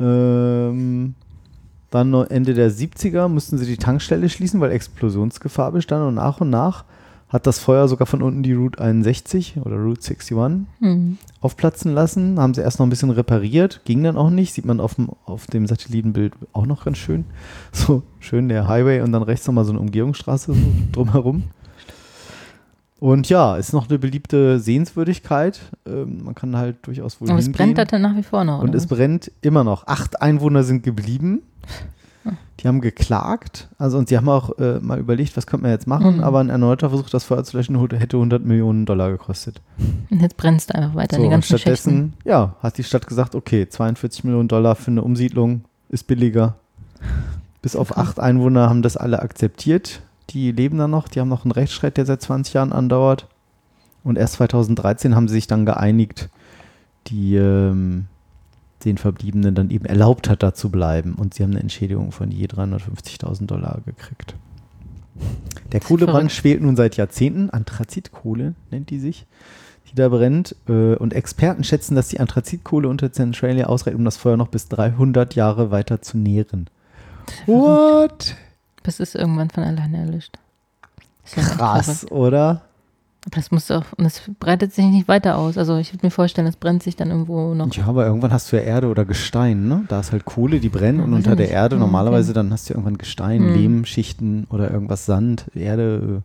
[0.00, 1.14] Ähm,
[1.90, 6.06] dann Ende der 70er mussten sie die Tankstelle schließen, weil Explosionsgefahr bestand.
[6.06, 6.84] Und nach und nach
[7.28, 10.36] hat das Feuer sogar von unten die Route 61 oder Route 61
[10.80, 11.18] Hm.
[11.40, 12.38] aufplatzen lassen.
[12.40, 14.54] Haben sie erst noch ein bisschen repariert, ging dann auch nicht.
[14.54, 17.24] Sieht man auf dem, auf dem Satellitenbild auch noch ganz schön.
[17.72, 20.60] So schön der Highway und dann rechts nochmal so eine Umgehungsstraße so
[20.92, 21.44] drumherum.
[23.00, 25.60] Und ja, ist noch eine beliebte Sehenswürdigkeit.
[25.86, 27.56] Ähm, man kann halt durchaus wohl Aber es hingehen.
[27.58, 28.60] brennt da dann nach wie vor noch.
[28.60, 29.86] Und es brennt immer noch.
[29.86, 31.42] Acht Einwohner sind geblieben.
[32.60, 33.68] Die haben geklagt.
[33.78, 36.16] Also und sie haben auch äh, mal überlegt, was könnte man jetzt machen.
[36.16, 36.24] Mhm.
[36.24, 39.60] Aber ein erneuter Versuch, das Feuer zu löschen, hätte 100 Millionen Dollar gekostet.
[40.10, 42.14] Und jetzt brennt es einfach weiter in So, und ganzen stattdessen, Schächten.
[42.24, 46.56] ja, hat die Stadt gesagt, okay, 42 Millionen Dollar für eine Umsiedlung ist billiger.
[47.62, 48.00] Bis auf Okay.
[48.00, 50.00] acht Einwohner haben das alle akzeptiert.
[50.30, 53.28] Die leben da noch, die haben noch einen Rechtsstreit, der seit 20 Jahren andauert.
[54.04, 56.28] Und erst 2013 haben sie sich dann geeinigt,
[57.06, 58.06] die ähm,
[58.84, 61.14] den Verbliebenen dann eben erlaubt hat, da zu bleiben.
[61.14, 64.34] Und sie haben eine Entschädigung von je 350.000 Dollar gekriegt.
[65.72, 67.50] Der Kohlebrand schwelt nun seit Jahrzehnten.
[67.50, 69.26] Anthrazitkohle nennt die sich,
[69.90, 70.54] die da brennt.
[70.68, 74.68] Äh, Und Experten schätzen, dass die Anthrazitkohle unter Centralia ausreicht, um das Feuer noch bis
[74.68, 76.68] 300 Jahre weiter zu nähren.
[77.46, 78.36] What?
[78.84, 80.38] Das ist irgendwann von alleine erlischt.
[81.36, 82.62] Ja Krass, oder?
[83.30, 85.58] Das muss auch, und das breitet sich nicht weiter aus.
[85.58, 87.72] Also ich würde mir vorstellen, das brennt sich dann irgendwo noch.
[87.74, 89.84] Ja, aber irgendwann hast du ja Erde oder Gestein, ne?
[89.88, 91.50] Da ist halt Kohle, die brennt Ja, und unter der.
[91.50, 92.36] Erde Ja, normalerweise okay.
[92.40, 93.54] dann hast du irgendwann Gestein, Hm.
[93.54, 96.22] Lehmschichten oder irgendwas Sand, Erde,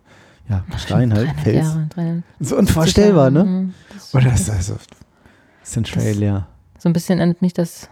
[0.47, 1.66] äh, ja, Gestein halt, 300 Fels.
[1.66, 3.43] Jahre, 300 So unvorstellbar, ne?
[3.43, 3.74] Mhm.
[3.93, 4.76] Das- Oder ist das so
[5.64, 6.47] Centralia?
[6.78, 7.89] So ein bisschen erinnert mich das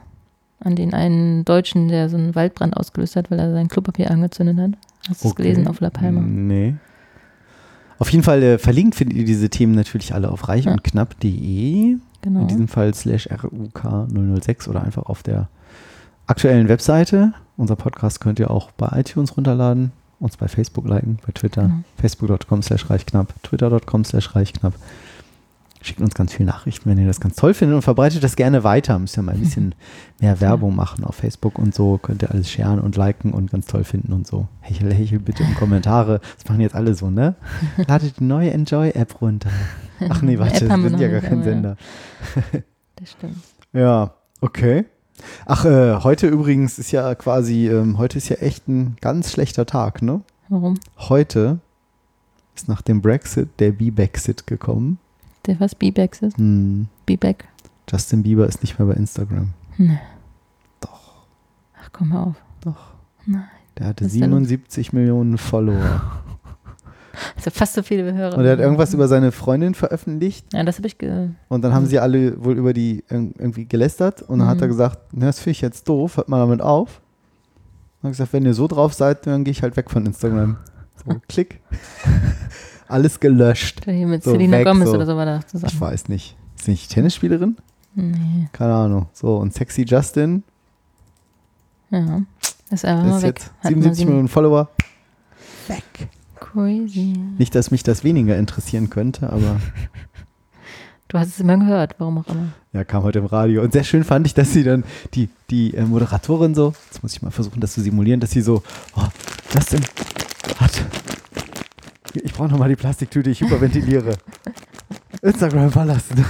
[0.60, 4.58] an den einen Deutschen, der so einen Waldbrand ausgelöst hat, weil er sein Klopapier angezündet
[4.60, 4.72] hat.
[5.10, 5.44] Hast du es Okay.
[5.44, 6.22] gelesen auf La Palma?
[6.22, 6.76] Nee.
[8.02, 10.72] Auf jeden Fall äh, verlinkt findet ihr diese Themen natürlich alle auf reich Ja.
[10.72, 11.98] und knapp.de.
[12.24, 12.42] Genau.
[12.42, 15.48] In diesem Fall slash RUK006 oder einfach auf der
[16.28, 17.34] aktuellen Webseite.
[17.58, 21.84] Unser Podcast könnt ihr auch bei iTunes runterladen, uns bei Facebook liken, bei Twitter, Genau.
[21.98, 24.74] facebook.com slash reichknapp, twitter.com slash reichknapp.
[25.84, 28.64] Schickt uns ganz viele Nachrichten, wenn ihr das ganz toll findet und verbreitet das gerne
[28.64, 29.00] weiter.
[29.00, 29.74] Müsst ihr mal ein bisschen
[30.20, 31.98] mehr Werbung machen auf Facebook und so.
[31.98, 34.48] Könnt ihr alles sharen und liken und ganz toll finden und so.
[34.60, 36.22] Hechel, hechel bitte in Kommentare.
[36.38, 37.36] Das machen jetzt alle so, ne?
[37.88, 39.50] Ladet die neue Enjoy-App runter.
[40.08, 41.44] Ach nee, warte, wir sind ja gar kein.
[41.44, 41.78] Sender.
[42.96, 43.38] Das stimmt.
[43.74, 44.86] Ja, okay.
[45.46, 49.66] Ach, äh, heute übrigens ist ja quasi, ähm, heute ist ja echt ein ganz schlechter
[49.66, 50.22] Tag, ne?
[50.50, 50.80] Warum?
[50.98, 51.60] Heute
[52.56, 55.00] ist nach dem Brexit der B-Brexit gekommen.
[55.46, 55.76] Der was?
[55.76, 56.38] B-Bags ist?
[56.38, 57.46] Hm, B-Bag?
[57.90, 59.50] Justin Bieber ist nicht mehr bei Instagram.
[59.78, 60.00] Nee.
[60.80, 61.26] Doch.
[61.82, 62.36] Ach, komm mal auf.
[62.62, 62.94] Doch.
[63.26, 63.44] Nein.
[63.78, 64.48] Der hatte Was ist da los?
[64.48, 66.02] 77 Millionen Follower.
[67.36, 68.38] Also fast so viele Hörer.
[68.38, 70.98] Und er hat irgendwas über seine Freundin veröffentlicht Ja, das habe ich.
[70.98, 74.58] Ge und dann haben sie alle wohl über die irg- irgendwie gelästert und dann hat
[74.58, 74.64] Mhm.
[74.64, 77.02] er gesagt, "Na, das finde ich jetzt doof, hört mal damit auf.
[78.02, 80.58] Und hat gesagt, wenn ihr so drauf seid, dann gehe ich halt weg von Instagram.
[81.06, 81.60] So, klick.
[82.92, 83.82] Alles gelöscht.
[83.86, 84.96] hier mit So, Selena weg, Gomez so.
[84.96, 85.80] oder so war da Ich zusammen.
[85.80, 86.36] weiß nicht.
[86.58, 87.58] Ist sie nicht Tennisspielerin?
[87.96, 88.48] Nee.
[88.54, 89.08] Keine Ahnung.
[89.14, 90.44] So, und Sexy Justin
[91.90, 92.22] Ja.
[92.70, 93.40] Ist einfach ist mal weg.
[93.40, 94.70] jetzt Hat 77 mal sieben- Millionen Follower.
[95.68, 95.84] Weg.
[96.40, 97.14] Crazy.
[97.38, 99.60] Nicht, dass mich das weniger interessieren könnte, aber
[101.08, 102.54] Du hast es immer gehört, warum auch immer.
[102.72, 103.62] ja, kam heute im Radio.
[103.64, 107.12] Und sehr schön fand ich, dass sie dann, die, die äh, Moderatorin so, jetzt muss
[107.14, 108.64] ich mal versuchen, das zu simulieren, dass sie so,
[108.96, 109.04] oh,
[109.54, 109.82] Justin,
[110.58, 110.72] hat,
[112.14, 114.14] ich brauche nochmal die Plastiktüte, ich hyperventiliere.
[115.22, 116.26] Instagram verlassen.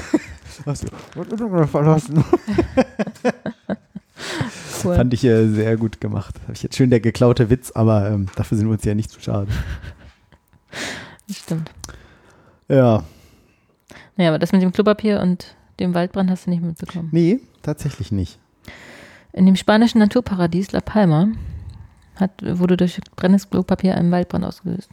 [0.65, 2.23] Du Instagram verlassen?
[4.84, 4.95] Cool.
[4.95, 6.36] Fand ich äh, sehr gut gemacht.
[6.43, 9.11] Habe ich jetzt schön der geklaute Witz, aber ähm, dafür sind wir uns ja nicht
[9.11, 9.47] zu schade.
[11.27, 11.71] Das stimmt.
[12.67, 13.03] Ja,
[14.17, 17.09] Naja, aber das mit dem Klopapier und dem Waldbrand hast du nicht mitbekommen.
[17.11, 18.39] nee, tatsächlich nicht.
[19.34, 21.27] In dem spanischen Naturparadies La Palma
[22.15, 24.89] hat, wurde durch brennendes Klopapier ein Waldbrand ausgelöst.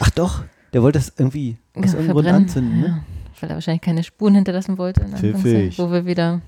[0.00, 0.42] Ach doch,
[0.72, 2.86] der wollte das irgendwie aus Ja, irgendeinem Grund anzünden, ne?
[2.86, 2.98] ja.
[3.40, 5.04] Weil er wahrscheinlich keine Spuren hinterlassen wollte.
[5.16, 5.76] Pfiffig.
[5.78, 6.40] Wo wir wieder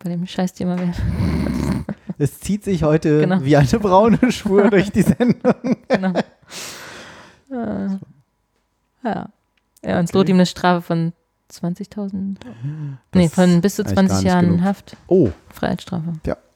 [0.00, 0.94] bei dem Scheißthema wären.
[2.16, 3.42] Es zieht sich heute Genau.
[3.42, 5.52] wie eine braune Spur durch die Sendung.
[5.88, 6.12] genau.
[7.50, 7.88] äh,
[9.02, 9.28] ja.
[9.84, 10.30] Ja, und es droht Okay.
[10.30, 11.12] ihm eine Strafe von
[11.52, 12.36] 20.000.
[13.14, 14.60] Nee, von bis zu ist eigentlich gar 20 nicht Jahren genug.
[14.62, 14.96] Haft.
[15.08, 16.12] Oh, Freiheitsstrafe.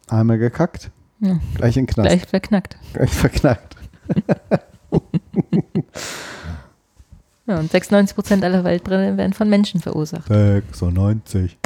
[0.08, 2.76] einmal gekackt, Ja, gleich in Knast, gleich verknackt.
[2.92, 3.76] gleich verknackt.
[7.46, 10.28] Ja, und 96 Prozent aller Waldbrände werden von Menschen verursacht.
[10.28, 11.58] 96.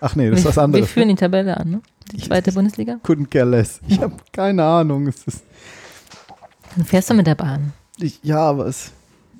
[0.00, 0.90] Ach nee, das ist wir, was wir anderes.
[0.90, 1.80] führen die Tabelle an, ne?
[2.12, 2.98] Die Ich- zweite Bundesliga.
[3.04, 3.80] Couldn't care less.
[3.88, 5.06] Ich habe keine Ahnung.
[5.08, 5.42] Es ist,
[6.76, 7.72] Dann fährst du mit der Bahn.
[7.98, 8.92] ich, ja, aber es,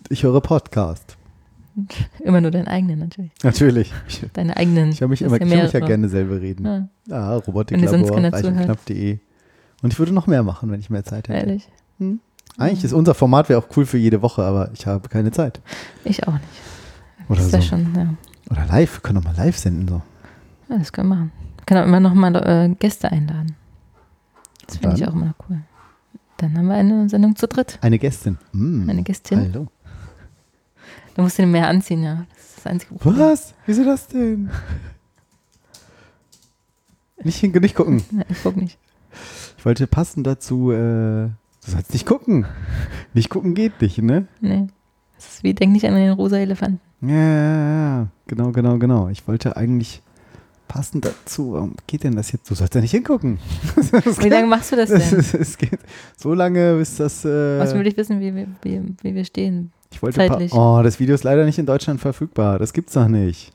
[0.08, 1.16] ich höre Podcast.
[2.24, 3.30] Immer nur deinen eigenen natürlich.
[3.44, 3.92] Natürlich.
[4.08, 4.90] Ich, Deine eigenen.
[4.90, 6.64] ich höre mich, immer, ich höre mich ja gerne selber reden.
[6.64, 8.32] Ja, Ja, Robotiklabor, zuhört.
[8.34, 9.18] reichundknapp.de.
[9.82, 11.38] Und ich würde noch mehr machen, wenn ich mehr Zeit hätte.
[11.38, 11.68] ehrlich.
[12.58, 15.60] Eigentlich ist unser Format wäre auch cool für jede Woche, aber ich habe keine Zeit.
[16.04, 16.44] Ich auch nicht.
[17.28, 17.60] Oder ist so.
[17.62, 18.14] schon, ja.
[18.50, 19.86] Oder live, wir können doch mal live senden.
[19.88, 20.02] So.
[20.68, 20.78] ja.
[20.78, 21.32] Das können wir machen.
[21.56, 23.54] Wir können auch immer noch mal äh, Gäste einladen.
[24.66, 25.60] Das finde ich auch immer cool.
[26.38, 27.78] Dann haben wir eine Sendung zu dritt.
[27.80, 28.38] Eine Gästin.
[28.52, 28.88] Mm.
[28.88, 29.52] Eine Gästin.
[29.52, 29.68] Hallo.
[31.14, 32.26] Du musst den mehr anziehen, ja.
[32.34, 33.20] Das ist das einzige Problem.
[33.20, 33.54] Was?
[33.66, 34.50] Wieso das denn?
[37.22, 38.02] Nicht hin, nicht gucken.
[38.12, 38.78] Ja, ich guck nicht.
[39.58, 41.30] Ich wollte passend dazu, äh,
[41.68, 42.46] du sollst nicht gucken.
[43.14, 44.26] Nicht gucken geht nicht, ne?
[44.40, 44.66] Nee.
[45.16, 46.80] Das ist wie, denk nicht an den rosa Elefanten.
[47.00, 49.08] Ja, ja, ja, genau, genau, genau.
[49.08, 50.02] Ich wollte eigentlich
[50.66, 52.50] passend dazu, warum geht denn das jetzt?
[52.50, 53.38] Du sollst ja nicht hingucken.
[54.20, 55.00] Wie lange machst du das denn?
[55.40, 55.78] es geht
[56.16, 57.24] so lange, bis das.
[57.24, 59.72] Äh, Was will ich wissen, wie, wir- wie, wie wir stehen?
[59.90, 60.52] ich wollte zeitlich?
[60.52, 62.58] oh, das Video ist leider nicht in Deutschland verfügbar.
[62.58, 63.52] Das gibt's doch nicht.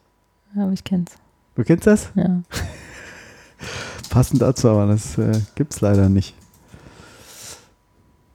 [0.56, 1.12] Ja, aber ich kenn's.
[1.56, 2.12] Du kennst das?
[2.16, 2.42] Ja.
[4.10, 6.36] Passend dazu, aber das äh, gibt's leider nicht.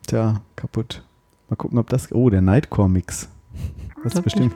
[0.08, 1.02] Tja, kaputt.
[1.50, 2.10] Mal gucken, ob das.
[2.12, 3.28] Oh, der Nightcore-Mix.
[4.02, 4.54] Das ist bestimmt.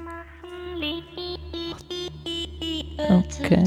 [3.11, 3.62] Okay.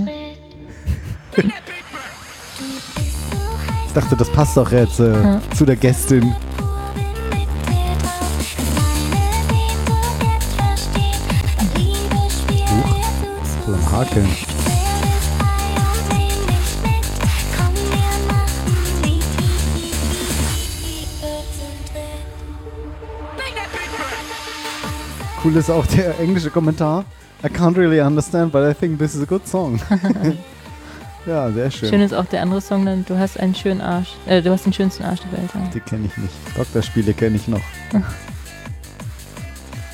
[3.88, 5.42] Ich dachte, das passt doch jetzt äh, Ja.
[5.54, 6.34] zu der Gästin.
[13.64, 14.55] Voll am Hakeln.
[25.46, 27.06] Cool ist auch der englische Kommentar.
[27.44, 29.80] I can't really understand, but I think this is a good song.
[31.28, 31.90] ja, sehr schön.
[31.90, 34.16] Schön ist auch der andere Song dann, du hast einen schönen Arsch.
[34.26, 35.52] Äh, du hast den schönsten Arsch der Welt.
[35.54, 35.70] Ja.
[35.72, 36.34] Die kenne ich nicht.
[36.58, 37.62] Doktorspiele kenne ich noch.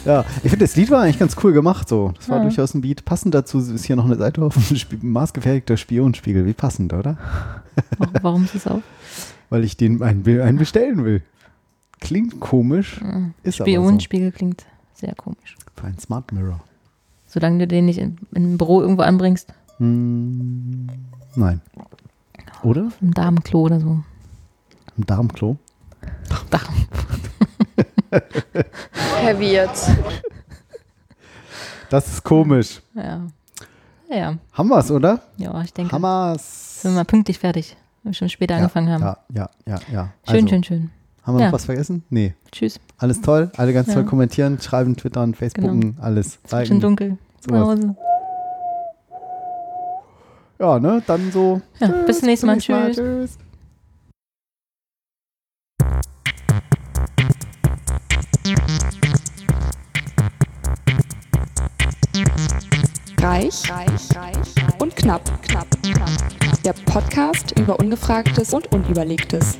[0.06, 2.14] ja, ich finde, das Lied war eigentlich ganz cool gemacht so.
[2.16, 2.44] Das war Ja.
[2.44, 3.04] durchaus ein Beat.
[3.04, 6.46] Passend dazu ist hier noch eine Seite auf Sp maßgefertigter Spionspiegel.
[6.46, 7.18] Wie passend, oder?
[7.98, 8.80] Warum, warum ist es auch?
[9.50, 11.24] Weil ich den einen, einen bestellen will.
[12.00, 13.34] Klingt komisch, Mhm.
[13.44, 13.76] ist aber so.
[13.76, 14.64] Spionspiegel klingt
[15.02, 15.58] sehr komisch.
[15.76, 16.60] Für ein Smart Mirror.
[17.28, 20.88] Solange du den nicht in, in einem Büro irgendwo anbringst, Hm,
[21.36, 21.62] nein.
[22.64, 22.92] Oder?
[23.02, 24.04] im Damenklo oder so.
[24.98, 25.58] Im Darmklo?
[26.52, 26.74] Darm.
[29.22, 29.90] Heavy jetzt.
[31.90, 32.82] Das ist komisch.
[32.94, 33.22] Ja.
[34.10, 35.22] Ja, Haben wir's, oder?
[35.38, 35.94] ja, ich denke.
[35.94, 36.82] Hammer's.
[36.82, 39.02] Sind wir mal pünktlich fertig, weil wir schon später angefangen haben.
[39.04, 40.14] Ja, ja, ja, ja.
[40.28, 40.92] Schön, Also, schön, schön.
[41.24, 41.48] Haben wir Ja.
[41.48, 42.04] noch was vergessen?
[42.10, 42.34] Nee.
[42.52, 42.80] Tschüss.
[43.02, 43.96] Alles toll, alle ganz Ja.
[43.96, 46.02] toll kommentieren, schreiben, twittern, facebooken, Genau.
[46.04, 46.38] alles.
[46.44, 47.18] Es wird schon dunkel.
[47.40, 47.60] sowas.
[47.60, 47.96] Nach Hause.
[50.60, 51.62] Ja, ne, dann so.
[51.80, 52.54] Ja, bis zum nächsten Mal.
[52.58, 52.96] nächsten Tschüss.
[52.98, 53.38] Tschüss.
[63.22, 66.10] Reich, reich, reich und knapp, knapp, knapp.
[66.64, 69.60] Der Podcast über Ungefragtes und Unüberlegtes.